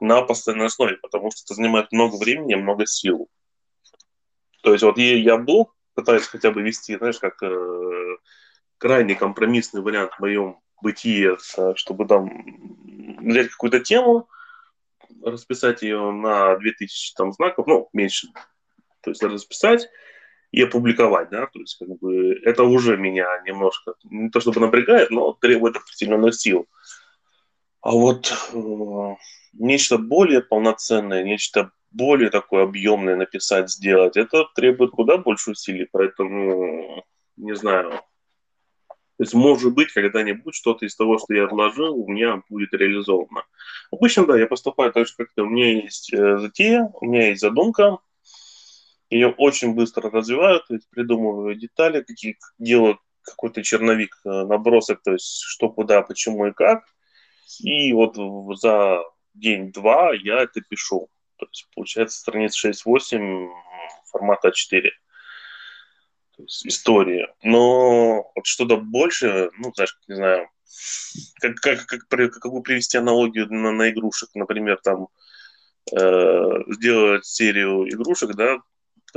на 0.00 0.22
постоянной 0.22 0.66
основе, 0.66 0.96
потому 0.96 1.30
что 1.30 1.42
это 1.44 1.54
занимает 1.54 1.92
много 1.92 2.16
времени, 2.16 2.54
много 2.54 2.86
сил. 2.86 3.28
То 4.62 4.72
есть 4.72 4.82
вот 4.82 4.98
я, 4.98 5.36
блог 5.36 5.74
пытаюсь 5.94 6.26
хотя 6.26 6.50
бы 6.50 6.62
вести, 6.62 6.96
знаешь, 6.96 7.18
как 7.18 7.42
э, 7.42 8.16
крайне 8.78 9.14
компромиссный 9.14 9.80
вариант 9.80 10.12
в 10.12 10.20
моем 10.20 10.60
бытии, 10.82 11.30
э, 11.30 11.74
чтобы 11.76 12.06
там 12.06 12.30
взять 13.20 13.48
какую-то 13.48 13.80
тему, 13.80 14.28
расписать 15.22 15.82
ее 15.82 16.10
на 16.12 16.56
2000 16.56 17.14
там 17.14 17.32
знаков, 17.32 17.66
ну, 17.66 17.88
меньше, 17.92 18.28
то 19.00 19.10
есть 19.10 19.22
расписать 19.22 19.88
и 20.52 20.62
опубликовать, 20.62 21.30
да, 21.30 21.46
то 21.46 21.58
есть 21.58 21.76
как 21.78 21.88
бы 21.98 22.34
это 22.44 22.64
уже 22.64 22.96
меня 22.96 23.26
немножко, 23.44 23.94
не 24.04 24.30
то 24.30 24.40
чтобы 24.40 24.60
напрягает, 24.60 25.10
но 25.10 25.32
требует 25.32 25.76
определенных 25.76 26.34
сил. 26.34 26.66
А 27.80 27.92
вот 27.92 28.32
э, 28.52 29.14
нечто 29.52 29.98
более 29.98 30.42
полноценное, 30.42 31.22
нечто 31.22 31.70
более 31.90 32.30
такое 32.30 32.64
объемное 32.64 33.16
написать, 33.16 33.70
сделать, 33.70 34.16
это 34.16 34.44
требует 34.54 34.90
куда 34.90 35.18
больше 35.18 35.52
усилий, 35.52 35.88
поэтому 35.90 37.04
не 37.36 37.54
знаю. 37.54 38.00
То 39.16 39.22
есть, 39.22 39.32
может 39.32 39.72
быть, 39.72 39.92
когда-нибудь 39.92 40.54
что-то 40.54 40.84
из 40.84 40.94
того, 40.94 41.18
что 41.18 41.32
я 41.32 41.44
отложил, 41.46 41.94
у 41.94 42.06
меня 42.06 42.42
будет 42.50 42.74
реализовано. 42.74 43.44
Обычно, 43.90 44.26
да, 44.26 44.38
я 44.38 44.46
поступаю 44.46 44.92
так 44.92 45.06
же, 45.06 45.14
как 45.16 45.28
то 45.34 45.44
У 45.44 45.46
меня 45.46 45.72
есть 45.82 46.12
э, 46.12 46.38
затея, 46.38 46.90
у 47.00 47.06
меня 47.06 47.28
есть 47.28 47.40
задумка, 47.40 47.98
ее 49.10 49.28
очень 49.28 49.74
быстро 49.74 50.10
развиваю, 50.10 50.60
то 50.66 50.74
есть 50.74 50.88
придумываю 50.90 51.54
детали, 51.54 52.02
какие 52.02 52.38
делаю 52.58 52.98
какой-то 53.22 53.62
черновик, 53.62 54.16
э, 54.24 54.28
набросок, 54.28 55.02
то 55.02 55.12
есть 55.12 55.40
что, 55.42 55.68
куда, 55.68 56.02
почему 56.02 56.46
и 56.46 56.52
как. 56.52 56.84
И 57.60 57.92
вот 57.92 58.16
за 58.58 59.02
день-два 59.34 60.12
я 60.14 60.42
это 60.42 60.60
пишу. 60.60 61.08
То 61.36 61.46
есть 61.46 61.68
получается 61.74 62.18
страниц 62.18 62.56
6-8 62.64 63.48
формата 64.10 64.50
4. 64.52 64.90
То 66.36 66.42
есть 66.42 66.66
история. 66.66 67.34
Но 67.42 68.30
вот 68.34 68.46
что-то 68.46 68.76
больше, 68.76 69.50
ну, 69.58 69.72
знаешь, 69.74 69.98
не 70.08 70.16
знаю, 70.16 70.48
как, 71.40 71.54
как, 71.56 71.86
как, 71.86 72.08
как 72.08 72.32
какую 72.40 72.62
привести 72.62 72.98
аналогию 72.98 73.52
на, 73.52 73.72
на 73.72 73.90
игрушек, 73.90 74.30
например, 74.34 74.78
там 74.82 75.08
э, 75.92 76.50
сделать 76.68 77.24
серию 77.24 77.88
игрушек, 77.88 78.34
да, 78.34 78.58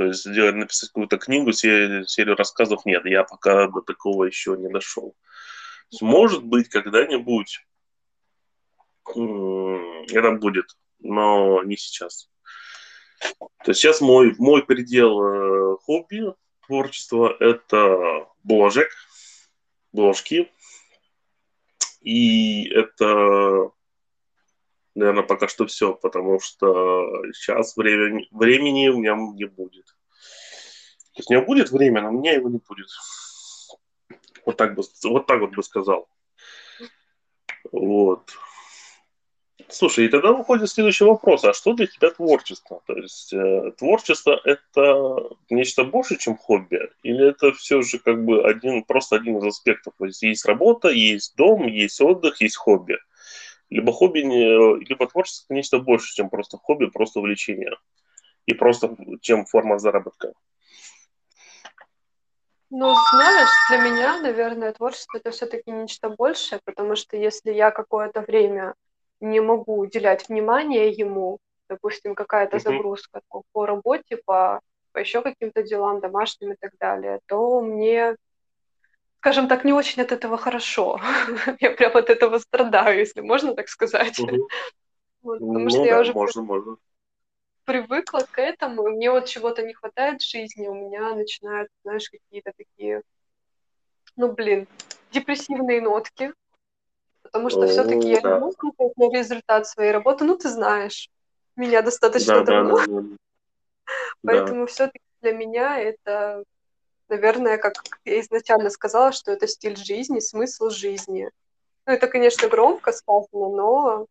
то 0.00 0.06
есть 0.06 0.24
сделать, 0.24 0.54
написать 0.54 0.88
какую-то 0.88 1.18
книгу, 1.18 1.52
серию, 1.52 2.34
рассказов 2.34 2.86
нет, 2.86 3.04
я 3.04 3.22
пока 3.22 3.66
до 3.66 3.82
такого 3.82 4.24
еще 4.24 4.56
не 4.56 4.70
дошел. 4.70 5.14
может 6.00 6.42
быть, 6.42 6.70
когда-нибудь 6.70 7.60
это 9.04 10.30
будет, 10.40 10.74
но 11.00 11.62
не 11.64 11.76
сейчас. 11.76 12.30
То 13.62 13.72
есть 13.72 13.80
сейчас 13.82 14.00
мой, 14.00 14.34
мой 14.38 14.64
предел 14.64 15.20
э, 15.20 15.76
хобби, 15.82 16.32
творчества– 16.66 17.36
это 17.38 18.26
бложек, 18.42 18.88
бложки. 19.92 20.50
И 22.00 22.70
это, 22.70 23.70
наверное, 25.00 25.24
пока 25.24 25.48
что 25.48 25.66
все, 25.66 25.94
потому 25.94 26.38
что 26.40 27.32
сейчас 27.32 27.76
времени, 27.76 28.28
времени 28.30 28.88
у 28.88 28.98
меня 28.98 29.16
не 29.34 29.46
будет. 29.46 29.86
То 29.86 31.18
есть 31.18 31.30
у 31.30 31.34
меня 31.34 31.44
будет 31.44 31.70
время, 31.70 32.02
но 32.02 32.10
у 32.10 32.12
меня 32.12 32.32
его 32.32 32.48
не 32.48 32.58
будет. 32.58 32.88
Вот 34.46 34.56
так, 34.56 34.74
бы, 34.74 34.82
вот 35.04 35.26
так 35.26 35.40
вот 35.40 35.50
бы 35.50 35.62
сказал. 35.62 36.08
Вот. 37.72 38.30
Слушай, 39.68 40.06
и 40.06 40.08
тогда 40.08 40.32
выходит 40.32 40.68
следующий 40.68 41.04
вопрос. 41.04 41.44
А 41.44 41.52
что 41.52 41.74
для 41.74 41.86
тебя 41.86 42.10
творчество? 42.10 42.82
То 42.86 42.96
есть 42.96 43.32
э, 43.32 43.72
творчество– 43.78 44.40
это 44.44 45.30
нечто 45.48 45.84
больше, 45.84 46.16
чем 46.16 46.36
хобби? 46.36 46.90
Или 47.02 47.28
это 47.30 47.52
все 47.52 47.82
же 47.82 47.98
как 47.98 48.24
бы 48.24 48.42
один, 48.42 48.82
просто 48.82 49.16
один 49.16 49.38
из 49.38 49.44
аспектов? 49.44 49.94
То 49.98 50.06
есть 50.06 50.22
есть 50.22 50.44
работа, 50.44 50.88
есть 50.88 51.36
дом, 51.36 51.66
есть 51.66 52.00
отдых, 52.00 52.40
есть 52.40 52.56
хобби. 52.56 52.98
Либо 53.70 53.92
хобби, 53.92 54.18
либо 54.20 55.06
творчество– 55.06 55.54
нечто 55.54 55.78
больше, 55.78 56.14
чем 56.14 56.28
просто 56.28 56.58
хобби, 56.58 56.86
просто 56.86 57.20
увлечение. 57.20 57.72
И 58.46 58.54
просто 58.54 58.96
чем 59.20 59.44
форма 59.46 59.78
заработка. 59.78 60.32
Ну, 62.70 62.94
знаешь, 63.12 63.48
для 63.68 63.78
меня, 63.78 64.20
наверное, 64.20 64.72
творчество 64.72 65.18
это 65.18 65.32
все-таки 65.32 65.72
нечто 65.72 66.08
большее, 66.08 66.60
потому 66.64 66.94
что 66.94 67.16
если 67.16 67.52
я 67.52 67.72
какое-то 67.72 68.20
время 68.20 68.74
не 69.20 69.40
могу 69.40 69.78
уделять 69.78 70.28
внимание 70.28 70.90
ему, 70.90 71.38
допустим, 71.68 72.14
какая-то 72.14 72.56
uh-huh. 72.56 72.60
загрузка 72.60 73.20
по, 73.28 73.42
по 73.52 73.66
работе, 73.66 74.18
по, 74.24 74.60
по 74.92 74.98
еще 74.98 75.20
каким-то 75.22 75.62
делам 75.64 76.00
домашним 76.00 76.52
и 76.52 76.56
так 76.58 76.72
далее, 76.78 77.20
то 77.26 77.60
мне, 77.60 78.16
скажем 79.20 79.48
так, 79.48 79.64
не 79.64 79.72
очень 79.74 80.02
от 80.02 80.12
этого 80.12 80.38
хорошо. 80.38 80.98
я 81.60 81.70
прям 81.72 81.94
от 81.96 82.08
этого 82.08 82.38
страдаю, 82.38 82.98
если 82.98 83.20
можно 83.20 83.54
так 83.54 83.68
сказать. 83.68 84.18
Uh-huh. 84.18 84.38
вот, 85.22 85.38
потому 85.40 85.58
ну, 85.58 85.70
что 85.70 85.78
да, 85.80 85.84
я 85.84 86.00
уже 86.00 86.14
можно, 86.14 86.42
можно. 86.42 86.76
привыкла 87.66 88.20
к 88.30 88.38
этому, 88.38 88.88
и 88.88 88.92
мне 88.92 89.10
вот 89.10 89.26
чего-то 89.26 89.62
не 89.62 89.74
хватает 89.74 90.22
в 90.22 90.30
жизни, 90.30 90.66
у 90.66 90.74
меня 90.74 91.14
начинают, 91.14 91.68
знаешь, 91.84 92.08
какие-то 92.08 92.52
такие, 92.56 93.02
ну, 94.16 94.32
блин, 94.32 94.66
депрессивные 95.12 95.82
нотки, 95.82 96.32
потому 97.22 97.50
что 97.50 97.66
все-таки 97.66 98.08
я 98.08 98.22
да. 98.22 98.38
люблю 98.38 98.52
смотреть 98.52 98.96
на 98.96 99.12
результат 99.12 99.66
своей 99.66 99.92
работы. 99.92 100.24
Ну, 100.24 100.38
ты 100.38 100.48
знаешь, 100.48 101.10
меня 101.56 101.82
достаточно 101.82 102.42
да, 102.42 102.44
давно. 102.44 102.76
Да, 102.78 102.86
да, 102.86 103.00
да. 103.02 103.16
Поэтому 104.22 104.60
да. 104.60 104.66
все-таки 104.66 105.04
для 105.20 105.32
меня 105.32 105.78
это, 105.78 106.44
наверное, 107.10 107.58
как 107.58 107.74
я 108.04 108.20
изначально 108.20 108.70
сказала, 108.70 109.12
что 109.12 109.32
это 109.32 109.46
стиль 109.46 109.76
жизни, 109.76 110.20
смысл 110.20 110.70
жизни. 110.70 111.30
Ну, 111.86 111.92
это, 111.92 112.08
конечно, 112.08 112.48
громко 112.48 112.92
сказано, 112.92 113.48
но 113.48 114.06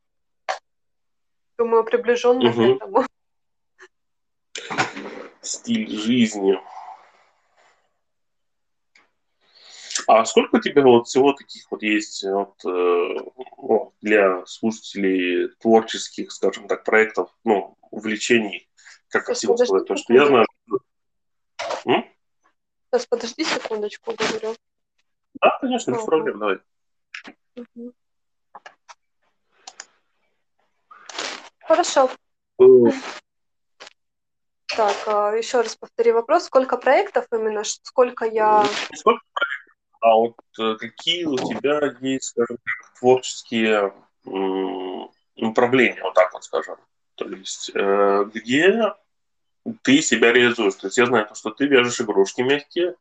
думаю, 1.58 1.84
приближенно 1.84 2.50
угу. 2.50 2.56
к 2.56 2.76
этому. 2.76 3.06
Стиль 5.42 5.90
жизни. 5.90 6.60
А 10.08 10.26
сколько 10.26 10.56
у 10.56 10.60
тебя 10.60 10.82
вот 10.84 11.08
всего 11.08 11.34
таких 11.34 11.70
вот 11.70 11.84
есть 11.84 12.24
вот, 12.24 12.66
э, 12.66 13.90
для 14.02 14.46
слушателей 14.46 15.50
творческих, 15.60 16.32
скажем 16.32 16.68
так, 16.68 16.84
проектов, 16.84 17.30
ну, 17.44 17.78
увлечений? 17.92 18.70
как 19.10 19.26
красиво 19.26 19.56
сказать, 19.56 19.84
потому 19.84 19.98
что 19.98 20.14
я 20.14 20.26
знаю... 20.26 20.46
М? 21.86 22.06
Сейчас, 22.92 23.06
подожди 23.06 23.44
секундочку, 23.44 24.16
говорю. 24.18 24.56
Да, 25.42 25.58
конечно, 25.62 25.92
без 25.92 26.04
проблем, 26.04 26.40
давай. 26.40 26.60
Угу. 27.56 27.94
Хорошо. 31.60 32.10
Так, 34.76 34.96
а, 35.08 35.32
еще 35.34 35.62
раз 35.62 35.76
повтори 35.76 36.12
вопрос. 36.12 36.46
Сколько 36.46 36.78
проектов 36.78 37.28
именно? 37.32 37.64
Сколько 37.64 38.26
я... 38.26 38.66
Сколько 38.96 39.22
проектов? 39.34 39.60
А 40.02 40.16
вот 40.16 40.36
э, 40.60 40.76
какие 40.78 41.26
у 41.26 41.36
тебя 41.36 41.94
есть, 42.00 42.30
скажем 42.30 42.58
так, 42.58 43.00
творческие 43.00 43.94
направления, 45.36 46.02
вот 46.02 46.14
так 46.14 46.34
вот 46.34 46.44
скажем? 46.44 46.78
То 47.16 47.28
есть, 47.28 47.72
э, 47.74 48.26
где 48.34 48.94
ты 49.82 50.02
себя 50.02 50.32
реализуешь? 50.32 50.76
То 50.76 50.88
есть, 50.88 50.98
я 50.98 51.06
знаю, 51.06 51.28
что 51.34 51.52
ты 51.52 51.68
вяжешь 51.68 52.02
игрушки 52.02 52.42
мягкие, 52.42 52.96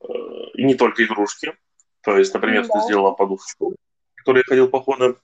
э, 0.00 0.06
и 0.54 0.64
не 0.64 0.74
только 0.74 1.04
игрушки. 1.04 1.56
То 2.02 2.16
есть, 2.16 2.32
например, 2.34 2.66
да. 2.66 2.74
ты 2.74 2.84
сделала 2.84 3.12
подушечку, 3.12 3.74
которой 4.14 4.38
я 4.38 4.44
ходил 4.44 4.68
походом. 4.68 5.18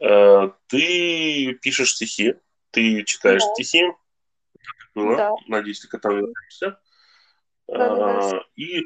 Ты 0.00 1.58
пишешь 1.62 1.94
стихи, 1.94 2.34
ты 2.72 3.04
читаешь 3.04 3.42
да. 3.42 3.54
стихи, 3.54 3.84
было. 4.94 5.16
Да. 5.16 5.30
Надеюсь, 5.46 5.80
ты 5.80 5.88
к 5.88 5.94
этому 5.94 6.16
вернешься. 6.16 6.78
А, 7.72 8.40
и 8.56 8.82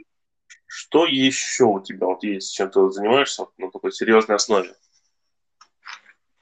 что 0.66 1.06
еще 1.06 1.64
у 1.64 1.80
тебя 1.80 2.06
вот 2.06 2.22
есть, 2.22 2.54
чем 2.54 2.70
ты 2.70 2.90
занимаешься 2.90 3.42
вот, 3.42 3.58
на 3.58 3.70
такой 3.70 3.92
серьезной 3.92 4.36
основе? 4.36 4.74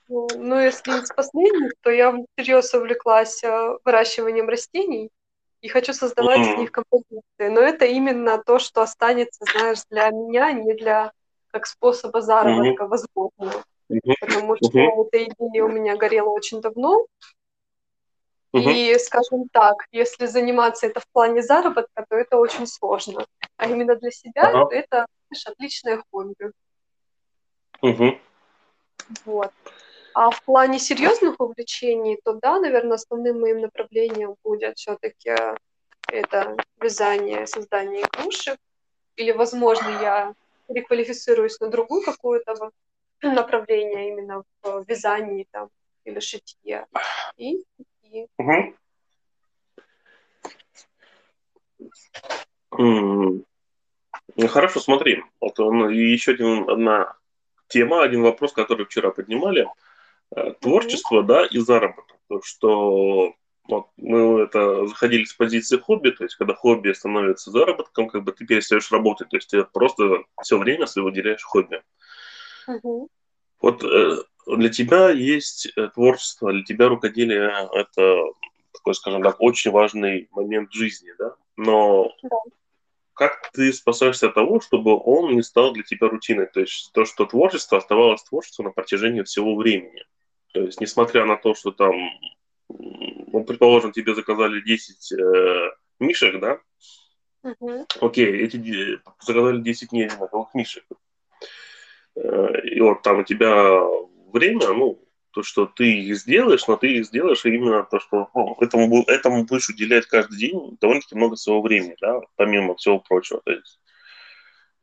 Ну, 0.09 0.61
если 0.61 1.03
из 1.03 1.09
последних, 1.09 1.73
то 1.81 1.91
я 1.91 2.15
всерьез 2.37 2.73
увлеклась 2.75 3.43
э, 3.43 3.77
выращиванием 3.85 4.49
растений 4.49 5.11
и 5.61 5.69
хочу 5.69 5.93
создавать 5.93 6.41
mm-hmm. 6.41 6.53
из 6.55 6.59
них 6.59 6.73
композиции. 6.73 7.23
Но 7.39 7.61
это 7.61 7.87
именно 7.87 8.39
то, 8.39 8.59
что 8.59 8.83
останется, 8.83 9.45
знаешь, 9.53 9.79
для 9.91 10.11
меня, 10.11 10.53
не 10.53 10.75
для 10.75 11.13
как 11.51 11.67
способа 11.67 12.21
заработка, 12.21 12.85
mm-hmm. 12.85 12.89
возможно. 12.89 13.63
Mm-hmm. 13.91 14.15
Потому 14.21 14.57
что 14.57 14.79
mm-hmm. 14.79 15.07
эта 15.07 15.25
идея 15.25 15.65
у 15.65 15.69
меня 15.69 15.97
горела 15.97 16.29
очень 16.29 16.61
давно, 16.61 17.07
и, 18.53 18.97
скажем 18.99 19.49
так, 19.53 19.75
если 19.93 20.27
заниматься 20.27 20.87
это 20.87 21.01
в 21.01 21.09
плане 21.13 21.43
заработка, 21.43 22.07
то 22.09 22.17
это 22.17 22.39
очень 22.39 22.67
сложно. 22.67 23.27
А 23.57 23.69
именно 23.69 23.97
для 23.97 24.11
себя 24.11 24.49
ага. 24.49 24.69
это 24.71 25.07
знаешь, 25.29 25.47
отличное 25.47 26.03
хобби. 26.11 26.53
Угу. 27.83 28.19
Вот. 29.25 29.53
А 30.17 30.31
в 30.31 30.43
плане 30.45 30.79
серьезных 30.79 31.39
увлечений, 31.41 32.19
то 32.25 32.33
да, 32.33 32.59
наверное, 32.59 32.95
основным 32.95 33.39
моим 33.39 33.61
направлением 33.61 34.37
будет 34.43 34.79
все-таки 34.79 35.35
это 36.09 36.57
вязание, 36.81 37.47
создание 37.47 38.01
игрушек. 38.01 38.57
Или, 39.17 39.33
возможно, 39.33 39.89
я 40.01 40.35
переквалифицируюсь 40.69 41.61
на 41.61 41.69
другую 41.69 42.03
какое-то 42.03 42.55
направление 43.21 44.09
именно 44.09 44.43
в 44.63 44.85
вязании 44.89 45.47
там 45.51 45.69
или 46.05 46.21
шитье. 46.21 46.87
И 47.37 47.63
и... 48.05 48.27
Ну, 52.71 54.49
хорошо, 54.49 54.81
смотри. 54.81 55.23
Вот 55.43 55.61
он, 55.61 55.91
еще 55.91 56.33
один, 56.33 56.71
одна 56.71 57.17
тема, 57.69 58.03
один 58.03 58.23
вопрос, 58.23 58.55
который 58.55 58.87
вчера 58.87 59.11
поднимали. 59.11 59.69
Э, 60.37 60.53
творчество, 60.61 61.23
да, 61.23 61.47
и 61.47 61.59
заработок. 61.59 62.19
То, 62.29 62.43
что 62.43 63.35
вот, 63.69 63.87
мы 63.97 64.43
это 64.43 64.87
заходили 64.87 65.25
с 65.25 65.33
позиции 65.33 65.79
хобби, 65.79 66.11
то 66.11 66.25
есть 66.25 66.37
когда 66.37 66.55
хобби 66.55 66.93
становится 66.93 67.51
заработком, 67.51 68.09
как 68.09 68.23
бы 68.23 68.33
ты 68.33 68.45
перестаешь 68.47 68.93
работать, 68.93 69.31
то 69.31 69.37
есть 69.37 69.49
ты 69.49 69.65
просто 69.65 70.25
все 70.43 70.59
время 70.59 70.87
свое 70.87 71.09
уделяешь 71.09 71.43
хобби. 71.43 71.83
Mm-hmm. 72.69 73.09
Вот 73.63 73.83
э, 73.83 74.17
для 74.47 74.69
тебя 74.69 75.09
есть 75.09 75.73
э, 75.75 75.89
творчество, 75.95 76.53
для 76.53 76.65
тебя 76.65 76.89
рукоделие– 76.89 77.51
это 77.73 78.23
такой, 78.75 78.95
скажем 78.95 79.23
так, 79.23 79.41
очень 79.41 79.71
важный 79.71 80.29
момент 80.33 80.71
жизни, 80.71 81.13
да? 81.19 81.35
Но 81.57 82.13
да. 82.23 82.37
как 83.15 83.51
ты 83.53 83.73
спасаешься 83.73 84.29
от 84.29 84.35
того, 84.35 84.61
чтобы 84.61 85.01
он 85.03 85.35
не 85.35 85.43
стал 85.43 85.73
для 85.73 85.83
тебя 85.83 86.09
рутиной? 86.09 86.47
То 86.47 86.61
есть 86.61 86.93
то, 86.93 87.07
что 87.07 87.25
творчество 87.25 87.79
оставалось 87.79 88.23
творчеством 88.23 88.67
на 88.67 88.73
протяжении 88.73 89.23
всего 89.23 89.57
времени. 89.57 90.05
То 90.57 90.63
есть 90.63 90.81
несмотря 90.81 91.27
на 91.27 91.37
то, 91.37 91.55
что 91.55 91.71
там, 91.71 91.93
ну, 92.71 93.45
предположим, 93.45 93.93
тебе 93.93 94.15
заказали 94.15 94.63
10 94.63 95.13
э, 95.13 95.71
мишек, 96.01 96.41
да? 96.41 96.61
Угу. 97.43 97.87
Окей, 98.01 98.41
эти 98.41 98.99
заказали 99.21 99.61
10 99.61 99.93
неодинаковых 99.93 100.55
мишек. 100.55 100.85
Э, 102.15 102.61
и 102.65 102.81
вот 102.81 103.03
там 103.03 103.19
у 103.19 103.25
тебя 103.25 103.83
время, 104.33 104.73
ну, 104.73 104.99
то, 105.33 105.43
что 105.43 105.67
ты 105.67 105.93
их 105.93 106.17
сделаешь, 106.17 106.67
но 106.67 106.79
ты 106.79 106.87
их 106.97 107.05
сделаешь 107.05 107.45
именно 107.45 107.83
то, 107.83 108.01
что 108.01 108.31
ну, 108.35 108.57
этому, 108.59 109.03
этому 109.03 109.45
будешь 109.45 109.69
уделять 109.69 110.07
каждый 110.07 110.39
день 110.39 110.79
довольно-таки 110.81 111.17
много 111.17 111.37
своего 111.37 111.61
времени, 111.61 111.97
да, 112.01 112.23
помимо 112.37 112.77
всего 112.77 112.99
прочего. 113.01 113.43
То 113.45 113.53
есть 113.53 113.79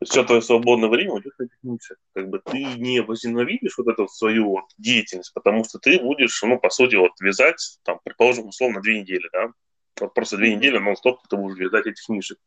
все 0.04 0.24
твое 0.24 0.42
свободное 0.42 0.90
время 0.90 1.14
уйдет 1.14 1.34
на 1.38 1.46
этих 1.46 1.98
Как 2.14 2.30
бы 2.30 2.40
ты 2.40 2.64
не 2.64 3.02
возненавидишь 3.02 3.78
вот 3.78 3.88
эту 3.88 4.08
свою 4.08 4.62
деятельность, 4.78 5.34
потому 5.34 5.64
что 5.64 5.80
ты 5.80 6.00
будешь, 6.00 6.42
ну, 6.44 6.60
по 6.60 6.70
сути, 6.70 6.96
вот 6.96 7.12
вязать, 7.20 7.80
там, 7.84 8.00
предположим, 8.04 8.48
условно, 8.48 8.82
две 8.82 9.02
недели, 9.02 9.28
да, 9.32 9.52
вот 10.00 10.14
просто 10.14 10.38
две 10.38 10.56
недели 10.56 10.78
нон-стоп 10.78 11.20
ты 11.30 11.38
будешь 11.38 11.58
вязать 11.58 11.88
этих 11.88 12.06
книжек. 12.06 12.38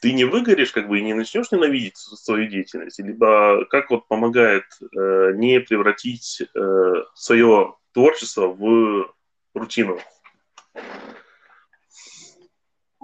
Ты 0.00 0.12
не 0.12 0.24
выгоришь, 0.24 0.72
как 0.72 0.88
бы, 0.88 0.98
и 0.98 1.02
не 1.02 1.14
начнешь 1.14 1.50
ненавидеть 1.50 1.96
свою 1.96 2.48
деятельность, 2.48 2.98
либо 2.98 3.64
как 3.66 3.90
вот 3.90 4.06
помогает 4.06 4.64
э, 4.80 5.32
не 5.34 5.60
превратить 5.60 6.42
э, 6.54 6.92
свое 7.14 7.74
творчество 7.92 8.48
в 8.48 9.14
рутину? 9.54 9.98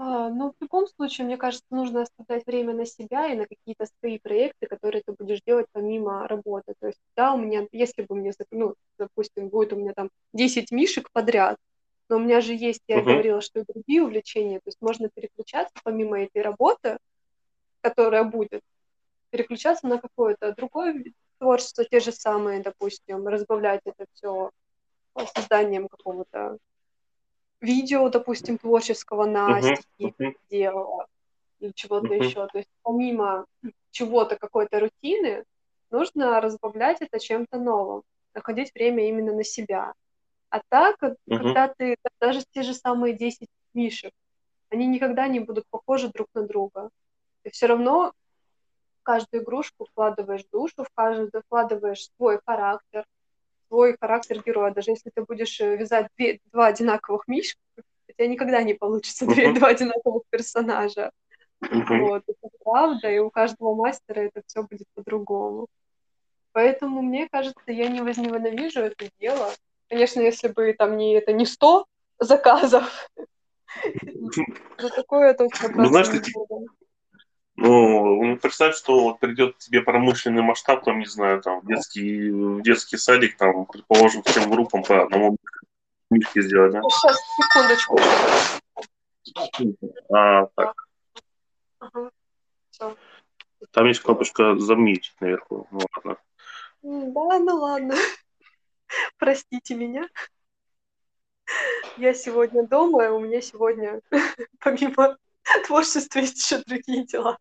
А, 0.03 0.31
ну, 0.31 0.53
в 0.53 0.63
любом 0.63 0.87
случае, 0.87 1.27
мне 1.27 1.37
кажется, 1.37 1.67
нужно 1.69 2.01
оставлять 2.03 2.47
время 2.47 2.73
на 2.73 2.87
себя 2.87 3.27
и 3.27 3.37
на 3.37 3.45
какие-то 3.47 3.85
свои 3.99 4.19
проекты, 4.19 4.67
которые 4.67 5.03
ты 5.03 5.13
будешь 5.13 5.43
делать 5.43 5.67
помимо 5.73 6.27
работы. 6.27 6.73
То 6.81 6.87
есть, 6.87 6.99
да, 7.17 7.35
у 7.35 7.37
меня, 7.37 7.67
если 7.71 8.05
бы 8.05 8.15
мне, 8.15 8.33
ну, 8.51 8.77
допустим, 8.99 9.51
будет 9.51 9.75
у 9.75 9.77
меня 9.77 9.93
там 9.93 10.09
10 10.33 10.71
мишек 10.71 11.11
подряд, 11.13 11.59
но 12.09 12.17
у 12.17 12.19
меня 12.19 12.41
же 12.41 12.55
есть, 12.55 12.81
я 12.89 13.01
uh-huh. 13.01 13.05
говорила, 13.05 13.43
что 13.43 13.61
и 13.61 13.65
другие 13.69 14.03
увлечения, 14.03 14.57
то 14.61 14.69
есть 14.69 14.79
можно 14.81 15.11
переключаться 15.11 15.75
помимо 15.85 16.19
этой 16.19 16.41
работы, 16.41 16.97
которая 17.83 18.25
будет, 18.25 18.63
переключаться 19.29 19.87
на 19.87 19.99
какое-то 19.99 20.55
другое 20.55 21.05
творчество, 21.37 21.85
те 21.85 22.01
же 22.01 22.13
самые, 22.13 22.61
допустим, 22.63 23.29
разбавлять 23.29 23.83
это 23.85 24.07
все 24.15 24.51
созданием 25.35 25.89
какого-то 25.89 26.57
видео, 27.61 28.09
допустим, 28.09 28.59
творческого 28.59 29.27
на 29.27 29.59
uh-huh. 29.59 29.77
стихи 29.77 30.15
uh-huh. 30.19 30.35
делала 30.51 31.07
или 31.61 31.73
чего-то 31.73 32.15
uh-huh. 32.15 32.25
еще. 32.25 32.47
То 32.47 32.59
есть 32.59 32.71
помимо 32.83 33.47
чего-то, 33.91 34.37
какой-то 34.37 34.81
рутины, 34.81 35.45
нужно 35.91 36.41
разбавлять 36.41 37.03
это 37.03 37.19
чем-то 37.19 37.59
новым, 37.59 38.03
находить 38.35 38.73
время 38.75 39.09
именно 39.09 39.33
на 39.33 39.45
себя. 39.45 39.93
А 40.51 40.61
так, 40.69 40.97
угу. 41.03 41.17
когда 41.27 41.69
ты, 41.69 41.97
даже 42.21 42.43
те 42.53 42.63
же 42.63 42.75
самые 42.75 43.15
10 43.15 43.47
мишек, 43.73 44.13
они 44.69 44.87
никогда 44.87 45.29
не 45.29 45.41
будут 45.41 45.65
похожи 45.71 46.09
друг 46.09 46.29
на 46.35 46.43
друга. 46.43 46.91
Ты 47.43 47.51
все 47.51 47.67
равно 47.67 48.13
в 49.01 49.03
каждую 49.03 49.43
игрушку 49.43 49.87
вкладываешь 49.87 50.45
душу, 50.53 50.85
в 50.85 50.91
каждую 50.95 51.31
вкладываешь 51.47 52.09
свой 52.17 52.41
характер, 52.45 53.05
свой 53.71 53.97
характер 53.99 54.43
героя. 54.45 54.73
Даже 54.73 54.91
если 54.91 55.11
ты 55.11 55.23
будешь 55.23 55.61
э, 55.61 55.77
вязать 55.77 56.09
две, 56.19 56.41
два 56.53 56.67
одинаковых 56.67 57.29
мишек, 57.29 57.57
у 57.79 58.13
тебя 58.13 58.27
никогда 58.27 58.63
не 58.63 58.75
получится 58.75 59.25
uh-huh. 59.25 59.55
два 59.55 59.69
одинаковых 59.69 60.25
персонажа. 60.29 61.13
Uh-huh. 61.63 62.01
Вот, 62.01 62.25
это 62.27 62.49
правда, 62.65 63.11
и 63.11 63.19
у 63.19 63.31
каждого 63.31 63.75
мастера 63.75 64.21
это 64.21 64.43
все 64.47 64.63
будет 64.63 64.87
по-другому. 64.95 65.69
Поэтому, 66.53 67.01
мне 67.01 67.29
кажется, 67.31 67.61
я 67.67 67.89
не 67.89 68.01
возненавижу 68.01 68.81
это 68.81 69.09
дело. 69.21 69.53
Конечно, 69.89 70.21
если 70.21 70.49
бы 70.49 70.75
там 70.77 70.97
не 70.97 71.15
это 71.15 71.33
не 71.33 71.47
100 71.47 71.87
заказов, 72.19 73.09
за 74.79 74.91
такое 74.91 75.35
точно 75.35 75.69
Ну, 75.75 75.87
знаешь, 75.87 76.09
ты, 77.61 77.67
ну, 77.67 78.37
представь, 78.37 78.77
что 78.77 79.01
вот 79.01 79.21
придет 79.21 79.59
тебе 79.59 79.83
промышленный 79.83 80.43
масштаб, 80.43 80.85
там, 80.85 80.99
не 80.99 81.07
знаю, 81.07 81.43
там, 81.43 81.61
детский, 81.67 82.63
детский 82.63 82.97
садик, 82.97 83.37
там, 83.37 83.67
предположим, 83.67 84.23
всем 84.23 84.51
группам 84.51 84.83
по 84.83 85.03
одному 85.03 85.37
мишке 86.11 86.43
сделать, 86.43 86.73
да? 86.73 86.81
Сейчас, 86.83 87.21
секундочку. 87.37 87.99
А, 90.13 90.47
так. 90.57 90.75
Ага. 91.79 92.11
Там 93.73 93.87
есть 93.87 94.01
кнопочка 94.01 94.57
«Замьютить» 94.57 95.15
наверху. 95.21 95.69
Ну, 95.71 95.81
ладно. 95.97 96.17
Да, 96.83 97.39
ну 97.39 97.57
ладно. 97.57 97.95
Простите 99.19 99.75
меня. 99.75 100.09
я 101.99 102.15
сегодня 102.15 102.67
дома, 102.67 103.05
и 103.05 103.09
у 103.09 103.21
меня 103.21 103.43
сегодня, 103.43 104.01
помимо 104.61 105.19
творчества, 105.67 106.21
есть 106.21 106.39
еще 106.39 106.63
другие 106.65 107.05
дела. 107.05 107.39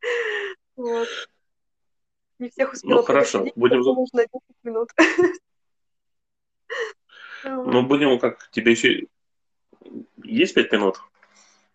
Вот. 0.76 1.08
Не 2.38 2.48
всех 2.48 2.72
успела 2.72 2.96
Ну, 2.96 3.02
хорошо, 3.02 3.46
будем... 3.54 3.80
нужно 3.80 4.22
10 4.22 4.30
минут. 4.62 4.88
Ну, 7.42 7.82
будем 7.82 8.18
как, 8.18 8.50
тебе 8.50 8.72
еще 8.72 9.06
есть 10.22 10.54
пять 10.54 10.72
минут? 10.72 11.00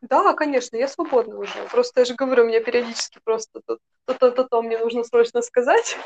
Да, 0.02 0.34
конечно, 0.34 0.78
я 0.78 0.88
свободна 0.88 1.40
уже. 1.40 1.68
Просто 1.72 2.02
я 2.02 2.06
же 2.06 2.14
говорю, 2.16 2.44
у 2.44 2.48
меня 2.48 2.62
периодически 2.62 3.20
просто 3.24 3.62
то-то-то 4.06 4.62
мне 4.62 4.78
нужно 4.78 5.04
срочно 5.04 5.42
сказать. 5.42 5.98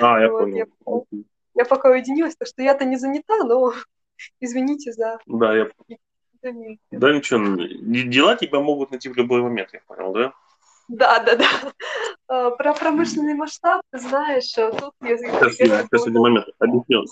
А, 0.00 0.20
я 0.20 0.30
вот, 0.30 0.40
понял. 0.40 0.66
Я, 0.86 1.20
я 1.54 1.64
пока 1.64 1.90
уединилась, 1.90 2.36
так 2.36 2.48
что 2.48 2.62
я-то 2.62 2.84
не 2.84 2.96
занята, 2.96 3.44
но 3.44 3.72
извините 4.40 4.92
за... 4.92 5.18
Да, 5.26 5.56
я... 5.56 5.70
Да 6.90 7.12
ничего, 7.12 7.56
дела 8.04 8.34
тебя 8.36 8.60
могут 8.60 8.92
найти 8.92 9.10
в 9.10 9.16
любой 9.16 9.42
момент, 9.42 9.70
я 9.74 9.80
понял, 9.86 10.12
да? 10.12 10.32
Да, 10.90 11.20
да, 11.20 11.36
да. 11.36 12.50
Про 12.50 12.74
промышленный 12.74 13.34
масштаб, 13.34 13.82
ты 13.90 13.98
знаешь, 14.00 14.56
а 14.58 14.72
тут... 14.72 14.92
Сейчас, 15.00 15.60
я, 15.60 15.82
сейчас 15.82 16.06
один 16.06 16.20
момент 16.20 16.46
объясню. 16.58 17.04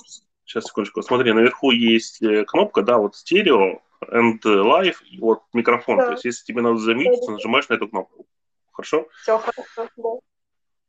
Сейчас, 0.44 0.64
секундочку. 0.64 1.02
Смотри, 1.02 1.32
наверху 1.32 1.70
есть 1.70 2.20
э, 2.22 2.44
кнопка, 2.44 2.82
да, 2.82 2.98
вот 2.98 3.14
стерео, 3.14 3.80
and 4.02 4.40
live, 4.42 4.96
и 5.10 5.20
вот 5.20 5.42
микрофон. 5.52 5.98
Да. 5.98 6.06
То 6.06 6.12
есть, 6.12 6.24
если 6.24 6.44
тебе 6.44 6.62
надо 6.62 6.78
замьютить, 6.78 7.24
да. 7.26 7.32
нажимаешь 7.34 7.68
на 7.68 7.74
эту 7.74 7.88
кнопку. 7.88 8.26
Хорошо? 8.72 9.06
Все 9.22 9.38
хорошо, 9.38 9.88
да. 9.96 10.08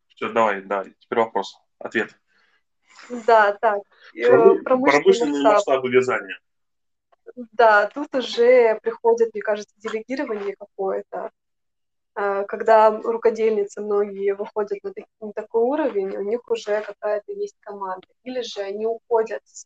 Все, 0.07 0.29
давай, 0.29 0.61
да, 0.61 0.85
теперь 0.99 1.19
вопрос, 1.19 1.59
ответ. 1.77 2.17
Да, 3.09 3.53
так. 3.53 3.81
Э, 4.15 4.27
промышленные, 4.27 4.63
промышленные 4.63 5.43
масштабы 5.43 5.89
вязания. 5.89 6.39
Да, 7.51 7.87
тут 7.87 8.15
уже 8.15 8.79
приходит, 8.81 9.33
мне 9.33 9.43
кажется, 9.43 9.73
делегирование 9.77 10.55
какое-то. 10.55 11.29
А, 12.15 12.43
когда 12.43 12.91
рукодельницы 12.91 13.81
многие 13.81 14.35
выходят 14.35 14.79
на, 14.83 14.91
на 15.21 15.33
такой 15.33 15.63
уровень, 15.63 16.15
у 16.17 16.21
них 16.21 16.41
уже 16.49 16.81
какая-то 16.81 17.31
есть 17.31 17.55
команда. 17.59 18.07
Или 18.23 18.41
же 18.41 18.61
они 18.61 18.85
уходят 18.85 19.41
с 19.45 19.65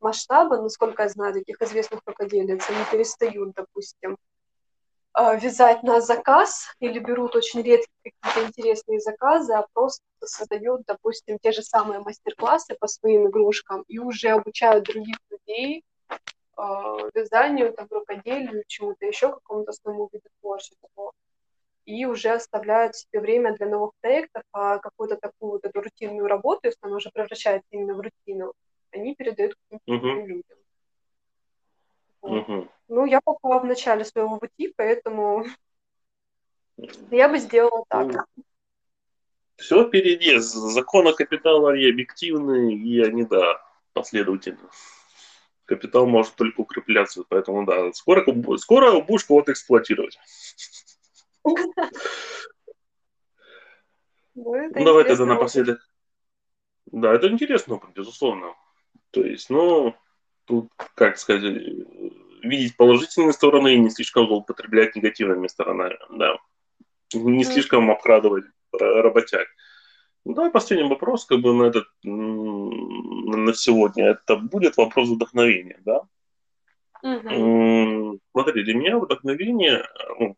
масштаба, 0.00 0.60
насколько 0.60 1.02
я 1.02 1.08
знаю, 1.08 1.34
таких 1.34 1.60
известных 1.60 2.00
рукодельниц, 2.06 2.68
они 2.68 2.78
перестают, 2.90 3.54
допустим, 3.54 4.16
а, 5.12 5.34
вязать 5.34 5.82
на 5.82 6.00
заказ 6.00 6.66
или 6.78 6.98
берут 6.98 7.34
очень 7.36 7.62
редкие 7.62 8.12
какие-то 8.20 8.48
интересные 8.48 9.00
заказы, 9.00 9.54
а 9.54 9.66
просто 9.72 10.04
создают, 10.22 10.82
допустим, 10.86 11.38
те 11.38 11.52
же 11.52 11.62
самые 11.62 12.00
мастер-классы 12.00 12.76
по 12.78 12.86
своим 12.86 13.28
игрушкам 13.28 13.82
и 13.88 13.98
уже 13.98 14.28
обучают 14.28 14.84
других 14.84 15.16
людей 15.30 15.84
э, 16.10 16.62
вязанию, 17.14 17.72
там, 17.72 17.86
рукоделию, 17.90 18.64
чему-то 18.66 19.06
еще, 19.06 19.32
какому-то 19.32 19.70
основному 19.70 20.10
виду 20.12 20.28
творчества 20.40 20.88
и 21.86 22.04
уже 22.04 22.30
оставляют 22.30 22.96
себе 22.96 23.20
время 23.20 23.54
для 23.54 23.68
новых 23.68 23.92
проектов, 24.00 24.42
а 24.52 24.78
какую-то 24.78 25.16
такую 25.16 25.52
вот 25.52 25.64
эту 25.64 25.80
рутинную 25.80 26.26
работу, 26.26 26.60
если 26.64 26.78
она 26.82 26.96
уже 26.96 27.10
превращается 27.10 27.68
именно 27.70 27.94
в 27.94 28.00
рутину, 28.00 28.52
они 28.90 29.14
передают 29.14 29.54
каким-то 29.54 30.06
uh-huh. 30.06 30.26
людям. 30.26 30.58
Вот. 32.22 32.48
Uh-huh. 32.48 32.68
Ну, 32.88 33.06
я 33.06 33.20
пока 33.24 33.60
в 33.60 33.64
начале 33.64 34.04
своего 34.04 34.38
пути, 34.38 34.74
поэтому 34.76 35.46
я 37.10 37.28
бы 37.28 37.38
сделала 37.38 37.84
так. 37.88 38.06
Uh-huh. 38.06 38.42
Все 39.56 39.88
впереди. 39.88 40.36
Законы 40.38 41.14
капитала 41.14 41.72
они 41.72 41.88
объективны, 41.88 42.74
и 42.74 43.00
они, 43.00 43.24
да, 43.24 43.62
последовательны. 43.92 44.68
Капитал 45.64 46.06
может 46.06 46.34
только 46.34 46.60
укрепляться, 46.60 47.24
поэтому, 47.28 47.64
да, 47.64 47.92
скоро, 47.92 48.24
скоро 48.58 49.00
будешь 49.00 49.24
кого-то 49.24 49.52
эксплуатировать. 49.52 50.18
Ну, 54.34 54.68
ну 54.74 54.84
давай 54.84 55.04
тогда 55.04 55.24
напоследок. 55.24 55.80
Да, 56.86 57.14
это 57.14 57.28
интересный 57.28 57.76
опыт, 57.76 57.90
безусловно. 57.94 58.54
То 59.10 59.24
есть, 59.24 59.50
ну, 59.50 59.94
тут, 60.44 60.70
как 60.94 61.18
сказать, 61.18 61.42
видеть 62.42 62.76
положительные 62.76 63.32
стороны 63.32 63.74
и 63.74 63.78
не 63.78 63.90
слишком 63.90 64.26
злоупотреблять 64.26 64.94
негативными 64.94 65.46
сторонами, 65.46 65.98
да. 66.10 66.38
Не 67.14 67.44
слишком 67.44 67.90
обкрадывать 67.90 68.44
работяг. 68.72 69.48
Ну, 70.24 70.34
давай 70.34 70.50
последний 70.50 70.88
вопрос, 70.88 71.24
как 71.24 71.40
бы 71.40 71.54
на 71.54 71.64
этот, 71.64 71.86
на 72.02 73.54
сегодня. 73.54 74.06
Это 74.10 74.36
будет 74.36 74.76
вопрос 74.76 75.08
вдохновения, 75.08 75.80
да? 75.84 76.02
Угу. 77.02 78.20
Смотри, 78.32 78.64
для 78.64 78.74
меня 78.74 78.98
вдохновение, 78.98 79.86
ну, 80.18 80.36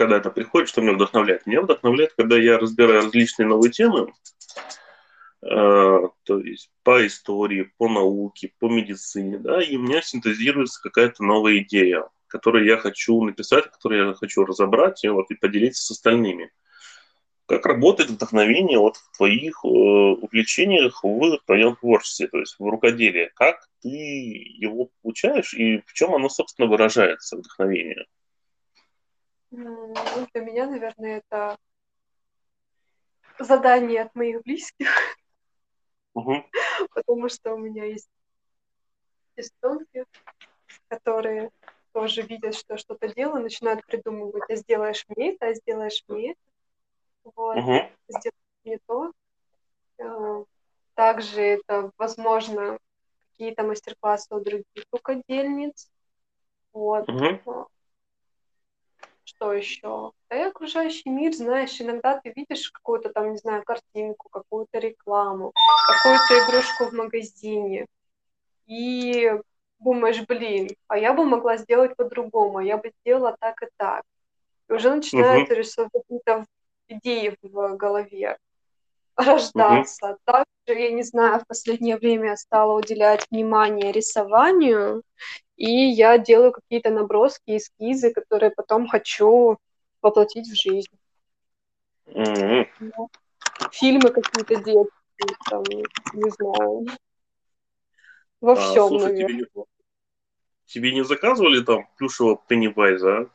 когда 0.00 0.16
это 0.16 0.30
приходит, 0.30 0.70
что 0.70 0.80
меня 0.80 0.94
вдохновляет? 0.94 1.44
Меня 1.44 1.60
вдохновляет, 1.60 2.14
когда 2.14 2.38
я 2.38 2.56
разбираю 2.56 3.02
различные 3.02 3.46
новые 3.46 3.70
темы, 3.70 4.10
э, 5.42 6.08
то 6.24 6.38
есть 6.38 6.70
по 6.82 7.06
истории, 7.06 7.70
по 7.76 7.86
науке, 7.86 8.50
по 8.58 8.70
медицине, 8.70 9.38
да, 9.38 9.62
и 9.62 9.76
у 9.76 9.82
меня 9.82 10.00
синтезируется 10.00 10.80
какая-то 10.80 11.22
новая 11.22 11.58
идея, 11.58 12.08
которую 12.28 12.64
я 12.64 12.78
хочу 12.78 13.22
написать, 13.22 13.70
которую 13.70 14.08
я 14.08 14.14
хочу 14.14 14.46
разобрать 14.46 15.04
и, 15.04 15.08
вот, 15.08 15.30
и 15.30 15.34
поделиться 15.34 15.84
с 15.84 15.90
остальными. 15.90 16.50
Как 17.44 17.66
работает 17.66 18.08
вдохновение 18.08 18.78
вот 18.78 18.96
в 18.96 19.18
твоих 19.18 19.60
э, 19.64 19.68
увлечениях 19.68 21.04
в 21.04 21.38
твоем 21.44 21.76
творчестве, 21.76 22.28
то 22.28 22.38
есть 22.38 22.56
в 22.58 22.66
рукоделии? 22.66 23.30
Как 23.34 23.68
ты 23.82 23.90
его 23.90 24.88
получаешь 25.02 25.52
и 25.52 25.82
в 25.84 25.92
чем 25.92 26.14
оно, 26.14 26.30
собственно, 26.30 26.68
выражается, 26.68 27.36
вдохновение? 27.36 28.06
Ну, 29.50 29.94
для 30.32 30.42
меня, 30.42 30.66
наверное, 30.66 31.18
это 31.18 31.58
задание 33.38 34.02
от 34.02 34.14
моих 34.14 34.42
близких, 34.42 34.88
угу. 36.14 36.44
потому 36.94 37.28
что 37.28 37.54
у 37.54 37.58
меня 37.58 37.84
есть 37.84 38.08
сестренки, 39.36 40.04
которые 40.88 41.50
тоже 41.92 42.22
видят, 42.22 42.54
что 42.54 42.76
что-то 42.76 43.12
делаю, 43.12 43.42
начинают 43.42 43.84
придумывать, 43.86 44.48
а 44.48 44.54
сделаешь 44.54 45.04
мне 45.08 45.32
это, 45.32 45.48
а 45.48 45.54
сделаешь 45.54 46.04
мне 46.06 46.32
это. 46.32 46.40
Вот, 47.34 47.56
угу. 47.56 47.80
сделаешь 48.08 48.34
мне 48.64 48.78
то. 48.86 49.12
Э, 49.98 50.44
также 50.94 51.40
это, 51.40 51.90
возможно, 51.98 52.78
какие-то 53.32 53.64
мастер-классы 53.64 54.32
у 54.32 54.40
других 54.40 54.84
рукодельниц. 54.92 55.90
Вот. 56.72 57.08
Угу 57.08 57.68
что 59.30 59.52
еще? 59.52 60.12
Да 60.28 60.36
и 60.36 60.48
окружающий 60.48 61.08
мир, 61.10 61.32
знаешь, 61.32 61.80
иногда 61.80 62.18
ты 62.18 62.32
видишь 62.34 62.70
какую-то 62.70 63.10
там, 63.10 63.32
не 63.32 63.38
знаю, 63.38 63.62
картинку, 63.64 64.28
какую-то 64.28 64.78
рекламу, 64.78 65.52
какую-то 65.88 66.44
игрушку 66.44 66.84
в 66.86 66.92
магазине, 66.92 67.86
и 68.66 69.32
думаешь, 69.78 70.20
блин, 70.26 70.68
а 70.88 70.98
я 70.98 71.12
бы 71.12 71.24
могла 71.24 71.56
сделать 71.56 71.96
по-другому, 71.96 72.58
а 72.58 72.64
я 72.64 72.76
бы 72.76 72.92
сделала 73.00 73.36
так 73.40 73.62
и 73.62 73.66
так. 73.76 74.04
И 74.68 74.72
уже 74.72 74.94
начинают 74.94 75.50
uh-huh. 75.50 75.54
рисовать 75.54 75.92
какие-то 75.92 76.46
идеи 76.88 77.36
в 77.42 77.76
голове 77.76 78.36
рождаться. 79.16 80.10
Uh-huh. 80.10 80.18
Также, 80.24 80.49
я 80.78 80.90
не 80.90 81.02
знаю, 81.02 81.40
в 81.40 81.46
последнее 81.46 81.96
время 81.96 82.36
стала 82.36 82.78
уделять 82.78 83.26
внимание 83.30 83.92
рисованию, 83.92 85.02
и 85.56 85.70
я 85.70 86.18
делаю 86.18 86.52
какие-то 86.52 86.90
наброски, 86.90 87.56
эскизы, 87.56 88.12
которые 88.12 88.50
потом 88.50 88.88
хочу 88.88 89.58
воплотить 90.02 90.48
в 90.48 90.54
жизнь. 90.54 90.88
Mm-hmm. 92.06 92.66
Фильмы 93.72 94.10
какие-то 94.10 94.56
детские, 94.56 95.36
там, 95.48 95.62
не 96.14 96.30
знаю. 96.30 96.86
Во 98.40 98.52
а, 98.52 98.56
всем, 98.56 98.88
слушай, 98.88 99.12
наверное. 99.12 99.26
Тебе 99.26 99.34
не, 99.34 99.64
тебе 100.66 100.92
не 100.92 101.04
заказывали 101.04 101.62
там 101.62 101.88
плюшевого 101.96 102.40
Пеннивайза, 102.48 103.18
а? 103.18 103.30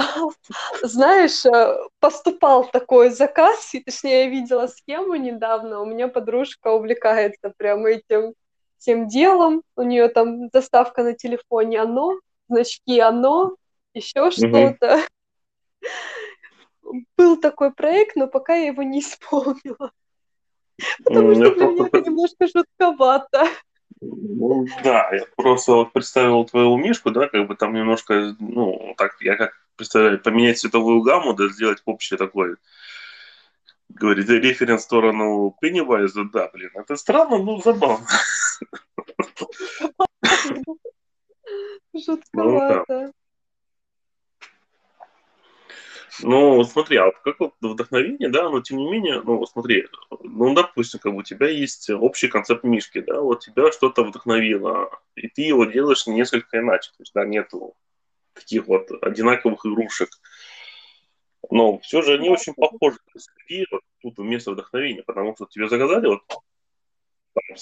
Знаешь, 0.82 1.44
э, 1.46 1.76
поступал 1.98 2.68
такой 2.70 3.10
заказ, 3.10 3.74
и 3.74 3.80
точнее 3.80 4.24
я 4.24 4.30
видела 4.30 4.66
схему 4.66 5.14
недавно, 5.14 5.80
у 5.80 5.86
меня 5.86 6.08
подружка 6.08 6.68
увлекается 6.68 7.52
прям 7.56 7.86
этим 7.86 8.34
всем 8.78 9.08
делом. 9.08 9.62
У 9.76 9.82
нее 9.82 10.08
там 10.08 10.48
заставка 10.52 11.02
на 11.02 11.12
телефоне 11.12 11.80
оно, 11.80 12.18
значки 12.48 12.98
оно, 12.98 13.56
еще 13.94 14.30
что-то. 14.30 15.00
Был 17.16 17.36
такой 17.40 17.72
проект, 17.72 18.16
но 18.16 18.26
пока 18.26 18.54
я 18.54 18.68
его 18.68 18.82
не 18.82 19.00
исполнила. 19.00 19.92
Потому 21.04 21.34
что 21.34 21.54
для 21.54 21.66
меня 21.66 21.86
это 21.86 22.00
немножко 22.00 22.46
жутковато. 22.46 23.46
Ну, 24.00 24.66
да, 24.82 25.10
я 25.12 25.24
просто 25.36 25.72
вот 25.72 25.92
представил 25.92 26.44
твою 26.44 26.76
мишку, 26.78 27.10
да, 27.10 27.28
как 27.28 27.46
бы 27.46 27.54
там 27.54 27.74
немножко, 27.74 28.34
ну, 28.38 28.94
так, 28.96 29.16
я 29.20 29.36
как 29.36 29.52
представляю, 29.80 30.20
поменять 30.20 30.58
цветовую 30.58 31.00
гамму, 31.02 31.34
да, 31.34 31.48
сделать 31.48 31.82
общее 31.84 32.18
такое 32.18 32.56
говорит, 33.88 34.28
референс 34.28 34.82
в 34.82 34.84
сторону 34.84 35.56
Пеннивайза, 35.60 36.24
да, 36.32 36.48
блин, 36.52 36.70
это 36.74 36.96
странно, 36.96 37.38
но 37.38 37.60
забавно. 37.60 38.06
Жутковато. 41.92 42.24
Ну, 42.32 42.84
да. 42.88 43.12
Ну, 46.22 46.64
смотри, 46.64 46.96
а 46.98 47.10
как 47.24 47.40
вот 47.40 47.54
вдохновение, 47.60 48.28
да, 48.28 48.50
но 48.50 48.60
тем 48.60 48.76
не 48.78 48.90
менее, 48.90 49.22
ну, 49.22 49.44
смотри, 49.46 49.86
ну, 50.22 50.54
допустим, 50.54 51.00
как 51.00 51.12
бы 51.12 51.18
у 51.18 51.22
тебя 51.22 51.48
есть 51.48 51.88
общий 51.88 52.28
концепт 52.28 52.62
мишки, 52.62 53.00
да, 53.00 53.20
вот 53.20 53.40
тебя 53.40 53.72
что-то 53.72 54.04
вдохновило, 54.04 54.90
и 55.14 55.28
ты 55.28 55.42
его 55.42 55.64
делаешь 55.64 56.06
несколько 56.06 56.58
иначе, 56.58 56.90
то 56.90 57.02
есть, 57.02 57.12
да, 57.14 57.24
нету 57.24 57.74
таких 58.40 58.66
вот 58.66 58.90
одинаковых 59.02 59.64
игрушек. 59.64 60.10
Но 61.50 61.78
все 61.78 62.02
же 62.02 62.14
они 62.14 62.28
очень 62.28 62.54
похожи. 62.54 62.98
И 63.48 63.64
вот 63.70 63.82
тут 64.02 64.18
место 64.18 64.52
вдохновения, 64.52 65.02
потому 65.02 65.34
что 65.34 65.46
тебе 65.46 65.68
заказали 65.68 66.06
вот 66.06 66.22
там, 67.34 67.56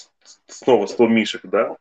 снова 0.47 0.85
100 0.85 1.07
мишек, 1.07 1.41
да, 1.43 1.77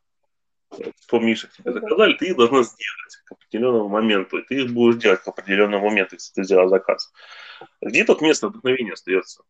100 0.70 1.20
мишек 1.20 1.52
тебе 1.52 1.72
заказали, 1.72 2.14
ты 2.14 2.26
их 2.26 2.36
должна 2.36 2.62
сделать 2.62 3.16
к 3.24 3.32
определенному 3.32 3.88
моменту, 3.88 4.38
и 4.38 4.46
ты 4.46 4.62
их 4.62 4.72
будешь 4.72 5.00
делать 5.00 5.22
к 5.22 5.28
определенному 5.28 5.88
моменту, 5.88 6.16
если 6.16 6.32
ты 6.34 6.44
сделал 6.44 6.68
заказ. 6.68 7.12
Где 7.80 8.04
тут 8.04 8.20
место 8.20 8.48
вдохновения 8.48 8.92
остается? 8.92 9.42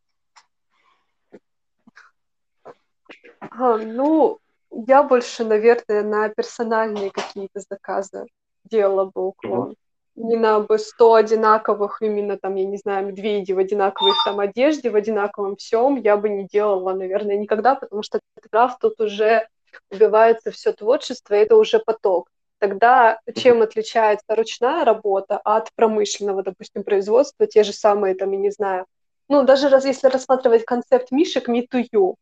А, 3.41 3.79
ну, 3.79 4.41
я 4.71 5.03
больше, 5.03 5.45
наверное, 5.45 6.03
на 6.03 6.29
персональные 6.29 7.11
какие-то 7.11 7.61
заказы 7.61 8.27
делала 8.69 9.05
бы 9.07 9.27
уклон. 9.29 9.75
Не 10.17 10.37
на 10.37 10.61
бы 10.61 10.79
100 10.79 11.15
одинаковых, 11.15 12.03
именно 12.03 12.37
там, 12.37 12.57
я 12.57 12.65
не 12.65 12.77
знаю, 12.77 13.07
медведей 13.07 13.55
в 13.55 13.59
одинаковой 13.59 14.13
там 14.25 14.41
одежде, 14.41 14.91
в 14.91 14.97
одинаковом 14.97 15.55
всем, 15.57 15.95
я 15.97 16.17
бы 16.17 16.29
не 16.29 16.45
делала, 16.45 16.93
наверное, 16.93 17.37
никогда, 17.37 17.77
потому 17.77 18.03
что, 18.03 18.19
прав, 18.51 18.79
тут 18.81 19.01
уже 19.01 19.47
убивается 19.91 20.51
все 20.51 20.73
творчество, 20.73 21.35
и 21.35 21.39
это 21.39 21.57
уже 21.57 21.79
поток. 21.79 22.29
Тогда 22.59 23.21
чем 23.37 23.63
отличается 23.63 24.35
ручная 24.35 24.85
работа 24.85 25.39
от 25.45 25.69
промышленного, 25.77 26.43
допустим, 26.43 26.83
производства, 26.83 27.47
те 27.47 27.63
же 27.63 27.73
самые, 27.73 28.17
там, 28.17 28.33
я 28.33 28.39
не 28.39 28.51
знаю, 28.51 28.87
ну, 29.29 29.45
даже 29.45 29.69
раз, 29.69 29.85
если 29.85 30.09
рассматривать 30.09 30.65
концепт 30.65 31.13
мишек 31.13 31.49
Me 31.49 31.65
to 31.71 31.85
You, 31.93 32.15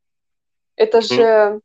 это 0.75 1.01
же 1.01 1.61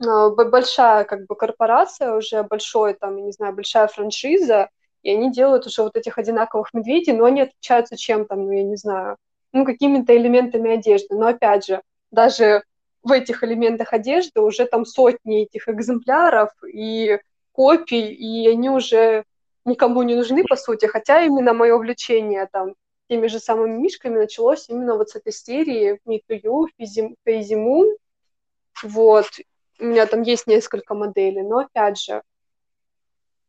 большая 0.00 1.04
как 1.04 1.26
бы 1.26 1.36
корпорация, 1.36 2.14
уже 2.14 2.42
большой, 2.42 2.94
там, 2.94 3.24
не 3.24 3.32
знаю, 3.32 3.54
большая 3.54 3.86
франшиза, 3.86 4.68
и 5.02 5.10
они 5.10 5.30
делают 5.30 5.66
уже 5.66 5.82
вот 5.82 5.96
этих 5.96 6.18
одинаковых 6.18 6.72
медведей, 6.72 7.12
но 7.12 7.26
они 7.26 7.42
отличаются 7.42 7.96
чем 7.96 8.26
там, 8.26 8.46
ну, 8.46 8.52
я 8.52 8.64
не 8.64 8.76
знаю, 8.76 9.16
ну, 9.52 9.64
какими-то 9.64 10.16
элементами 10.16 10.72
одежды. 10.72 11.14
Но 11.14 11.28
опять 11.28 11.66
же, 11.66 11.82
даже 12.10 12.62
в 13.02 13.12
этих 13.12 13.44
элементах 13.44 13.92
одежды 13.92 14.40
уже 14.40 14.64
там 14.64 14.84
сотни 14.86 15.42
этих 15.42 15.68
экземпляров 15.68 16.50
и 16.66 17.18
копий, 17.52 18.12
и 18.12 18.48
они 18.48 18.70
уже 18.70 19.24
никому 19.64 20.02
не 20.02 20.14
нужны, 20.14 20.44
по 20.44 20.56
сути, 20.56 20.86
хотя 20.86 21.22
именно 21.22 21.52
мое 21.52 21.74
увлечение 21.74 22.48
там 22.50 22.74
теми 23.08 23.26
же 23.26 23.38
самыми 23.38 23.78
мишками 23.78 24.18
началось 24.18 24.68
именно 24.68 24.96
вот 24.96 25.10
с 25.10 25.16
этой 25.16 25.32
серии 25.32 26.00
to 26.06 26.42
You, 26.42 26.66
Фейзи 26.78 27.54
Moon, 27.54 27.96
вот, 28.82 29.26
у 29.78 29.84
меня 29.84 30.06
там 30.06 30.22
есть 30.22 30.46
несколько 30.46 30.94
моделей, 30.94 31.42
но 31.42 31.58
опять 31.58 31.98
же, 31.98 32.22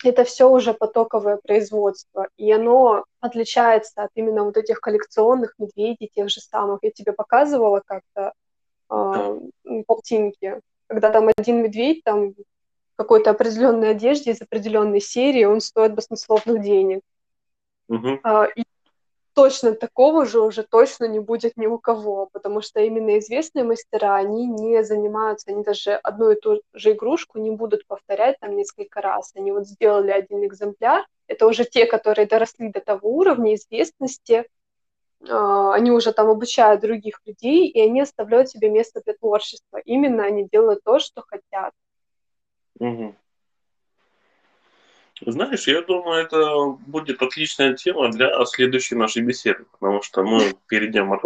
это 0.04 0.24
все 0.24 0.50
уже 0.50 0.74
потоковое 0.74 1.38
производство, 1.38 2.28
и 2.38 2.52
оно 2.52 3.06
отличается 3.20 4.04
от 4.04 4.12
именно 4.16 4.44
вот 4.44 4.58
этих 4.58 4.80
коллекционных 4.82 5.56
медведей, 5.58 6.12
тех 6.14 6.30
же 6.30 6.42
самых. 6.42 6.80
Я 6.82 6.92
тебе 6.92 7.14
показывала 7.14 7.82
как-то 7.86 8.34
э, 8.90 9.40
картинки, 9.88 10.62
когда 10.88 11.12
там 11.12 11.30
один 11.36 11.64
медведь 11.64 12.04
там 12.04 12.32
в 12.32 12.98
какой-то 12.98 13.32
определенной 13.32 13.92
одежде 13.92 14.32
из 14.32 14.42
определенной 14.42 15.02
серии, 15.02 15.46
он 15.46 15.62
стоит 15.62 15.96
баснословных 15.96 16.62
денег. 16.62 17.02
Uh-huh. 17.90 18.20
А, 18.24 18.46
и 18.46 18.64
точно 19.36 19.76
такого 19.76 20.26
же 20.26 20.40
уже 20.40 20.64
точно 20.64 21.06
не 21.06 21.20
будет 21.20 21.58
ни 21.58 21.68
у 21.68 21.78
кого, 21.78 22.28
потому 22.32 22.62
что 22.62 22.80
именно 22.80 23.20
известные 23.20 23.66
мастера, 23.66 24.16
они 24.16 24.48
не 24.48 24.84
занимаются, 24.84 25.52
они 25.52 25.64
даже 25.64 25.94
одну 25.94 26.32
и 26.32 26.40
ту 26.40 26.62
же 26.74 26.94
игрушку 26.94 27.38
не 27.38 27.52
будут 27.52 27.86
повторять 27.86 28.40
там 28.40 28.56
несколько 28.56 29.02
раз. 29.02 29.34
Они 29.36 29.52
вот 29.52 29.68
сделали 29.68 30.12
один 30.12 30.46
экземпляр, 30.46 31.06
это 31.28 31.48
уже 31.48 31.66
те, 31.66 31.86
которые 31.86 32.28
доросли 32.28 32.70
до 32.70 32.80
того 32.80 33.10
уровня 33.10 33.56
известности, 33.56 34.46
а, 35.30 35.74
они 35.74 35.92
уже 35.92 36.14
там 36.14 36.30
обучают 36.30 36.82
других 36.82 37.20
людей, 37.26 37.68
и 37.68 37.82
они 37.82 38.02
оставляют 38.02 38.50
себе 38.50 38.70
место 38.70 39.02
для 39.04 39.16
творчества. 39.16 39.80
Именно 39.84 40.24
они 40.24 40.48
делают 40.50 40.84
то, 40.84 41.00
что 41.00 41.24
хотят. 41.28 41.74
Угу. 42.80 43.16
Знаешь, 45.22 45.68
я 45.68 45.82
думаю, 45.82 46.26
это 46.26 46.78
будет 46.88 47.22
отличная 47.22 47.74
тема 47.74 48.12
для 48.12 48.44
следующей 48.46 48.96
нашей 48.96 49.22
беседы, 49.22 49.66
потому 49.72 50.02
что 50.02 50.24
мы 50.24 50.54
перейдем 50.68 51.14
от, 51.14 51.24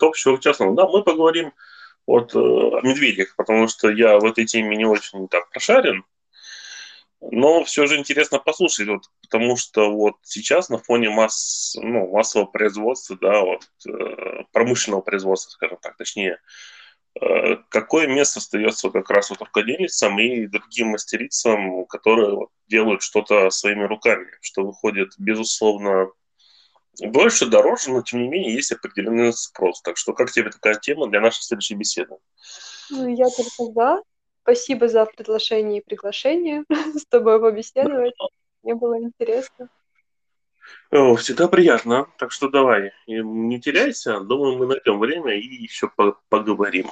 общего 0.00 0.36
к 0.36 0.40
частному. 0.40 0.74
Да, 0.74 0.86
мы 0.86 1.02
поговорим 1.02 1.52
вот, 2.06 2.34
э, 2.34 2.38
о 2.38 2.80
медведях, 2.82 3.34
потому 3.36 3.66
что 3.66 3.90
я 3.90 4.18
в 4.18 4.24
этой 4.24 4.44
теме 4.44 4.76
не 4.76 4.84
очень 4.84 5.26
так 5.28 5.50
прошарен, 5.50 6.04
но 7.20 7.64
все 7.64 7.86
же 7.86 7.96
интересно 7.96 8.38
послушать, 8.38 8.88
вот, 8.88 9.04
потому 9.22 9.56
что 9.56 9.92
вот 9.92 10.16
сейчас 10.22 10.68
на 10.68 10.78
фоне 10.78 11.10
масс, 11.10 11.76
ну, 11.80 12.10
массового 12.10 12.46
производства, 12.46 13.16
да, 13.20 13.40
вот, 13.40 13.64
э, 13.88 14.44
промышленного 14.52 15.02
производства, 15.02 15.50
скажем 15.50 15.78
так, 15.80 15.96
точнее, 15.96 16.38
какое 17.68 18.06
место 18.06 18.38
остается 18.38 18.90
как 18.90 19.10
раз 19.10 19.30
вот 19.30 19.40
рукодельницам 19.40 20.18
и 20.18 20.46
другим 20.46 20.88
мастерицам, 20.88 21.84
которые 21.86 22.46
делают 22.68 23.02
что-то 23.02 23.50
своими 23.50 23.84
руками, 23.84 24.28
что 24.40 24.64
выходит, 24.64 25.10
безусловно, 25.18 26.10
больше, 27.00 27.46
дороже, 27.46 27.90
но 27.90 28.02
тем 28.02 28.22
не 28.22 28.28
менее 28.28 28.54
есть 28.54 28.72
определенный 28.72 29.32
спрос. 29.32 29.80
Так 29.82 29.96
что 29.96 30.12
как 30.12 30.30
тебе 30.30 30.50
такая 30.50 30.74
тема 30.74 31.08
для 31.08 31.20
нашей 31.20 31.42
следующей 31.42 31.74
беседы? 31.74 32.16
Ну, 32.90 33.08
я 33.08 33.28
только 33.28 33.72
за. 33.72 34.02
Спасибо 34.42 34.88
за 34.88 35.06
приглашение 35.06 35.80
и 35.80 35.84
приглашение 35.84 36.64
с 36.94 37.06
тобой 37.06 37.40
побеседовать. 37.40 38.14
Мне 38.62 38.74
было 38.74 38.98
интересно. 38.98 39.68
О, 40.90 41.14
всегда 41.16 41.48
приятно. 41.48 42.06
Так 42.18 42.32
что 42.32 42.48
давай, 42.48 42.92
не 43.06 43.60
теряйся. 43.60 44.20
Думаю, 44.20 44.58
мы 44.58 44.66
найдем 44.66 44.98
время 44.98 45.34
и 45.34 45.46
еще 45.46 45.90
поговорим. 46.28 46.90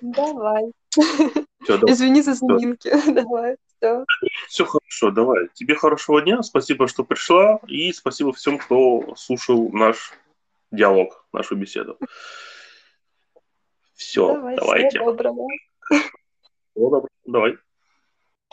Давай. 0.00 0.72
Все, 0.90 1.78
давай. 1.78 1.92
Извини 1.92 2.22
за 2.22 2.34
заминки. 2.34 2.90
Давай. 3.12 3.56
Все. 3.78 4.04
Все 4.48 4.64
хорошо, 4.64 5.10
давай. 5.10 5.48
Тебе 5.54 5.74
хорошего 5.74 6.20
дня. 6.20 6.42
Спасибо, 6.42 6.86
что 6.86 7.04
пришла. 7.04 7.60
И 7.66 7.92
спасибо 7.92 8.32
всем, 8.32 8.58
кто 8.58 9.14
слушал 9.16 9.70
наш 9.70 10.12
диалог, 10.70 11.24
нашу 11.32 11.56
беседу. 11.56 11.98
Все, 13.94 14.34
давай, 14.34 14.56
давайте. 14.56 14.98
Всего 14.98 15.12
доброго. 15.12 15.48
Ну, 16.74 16.90
добре, 16.90 17.08
давай. 17.24 17.56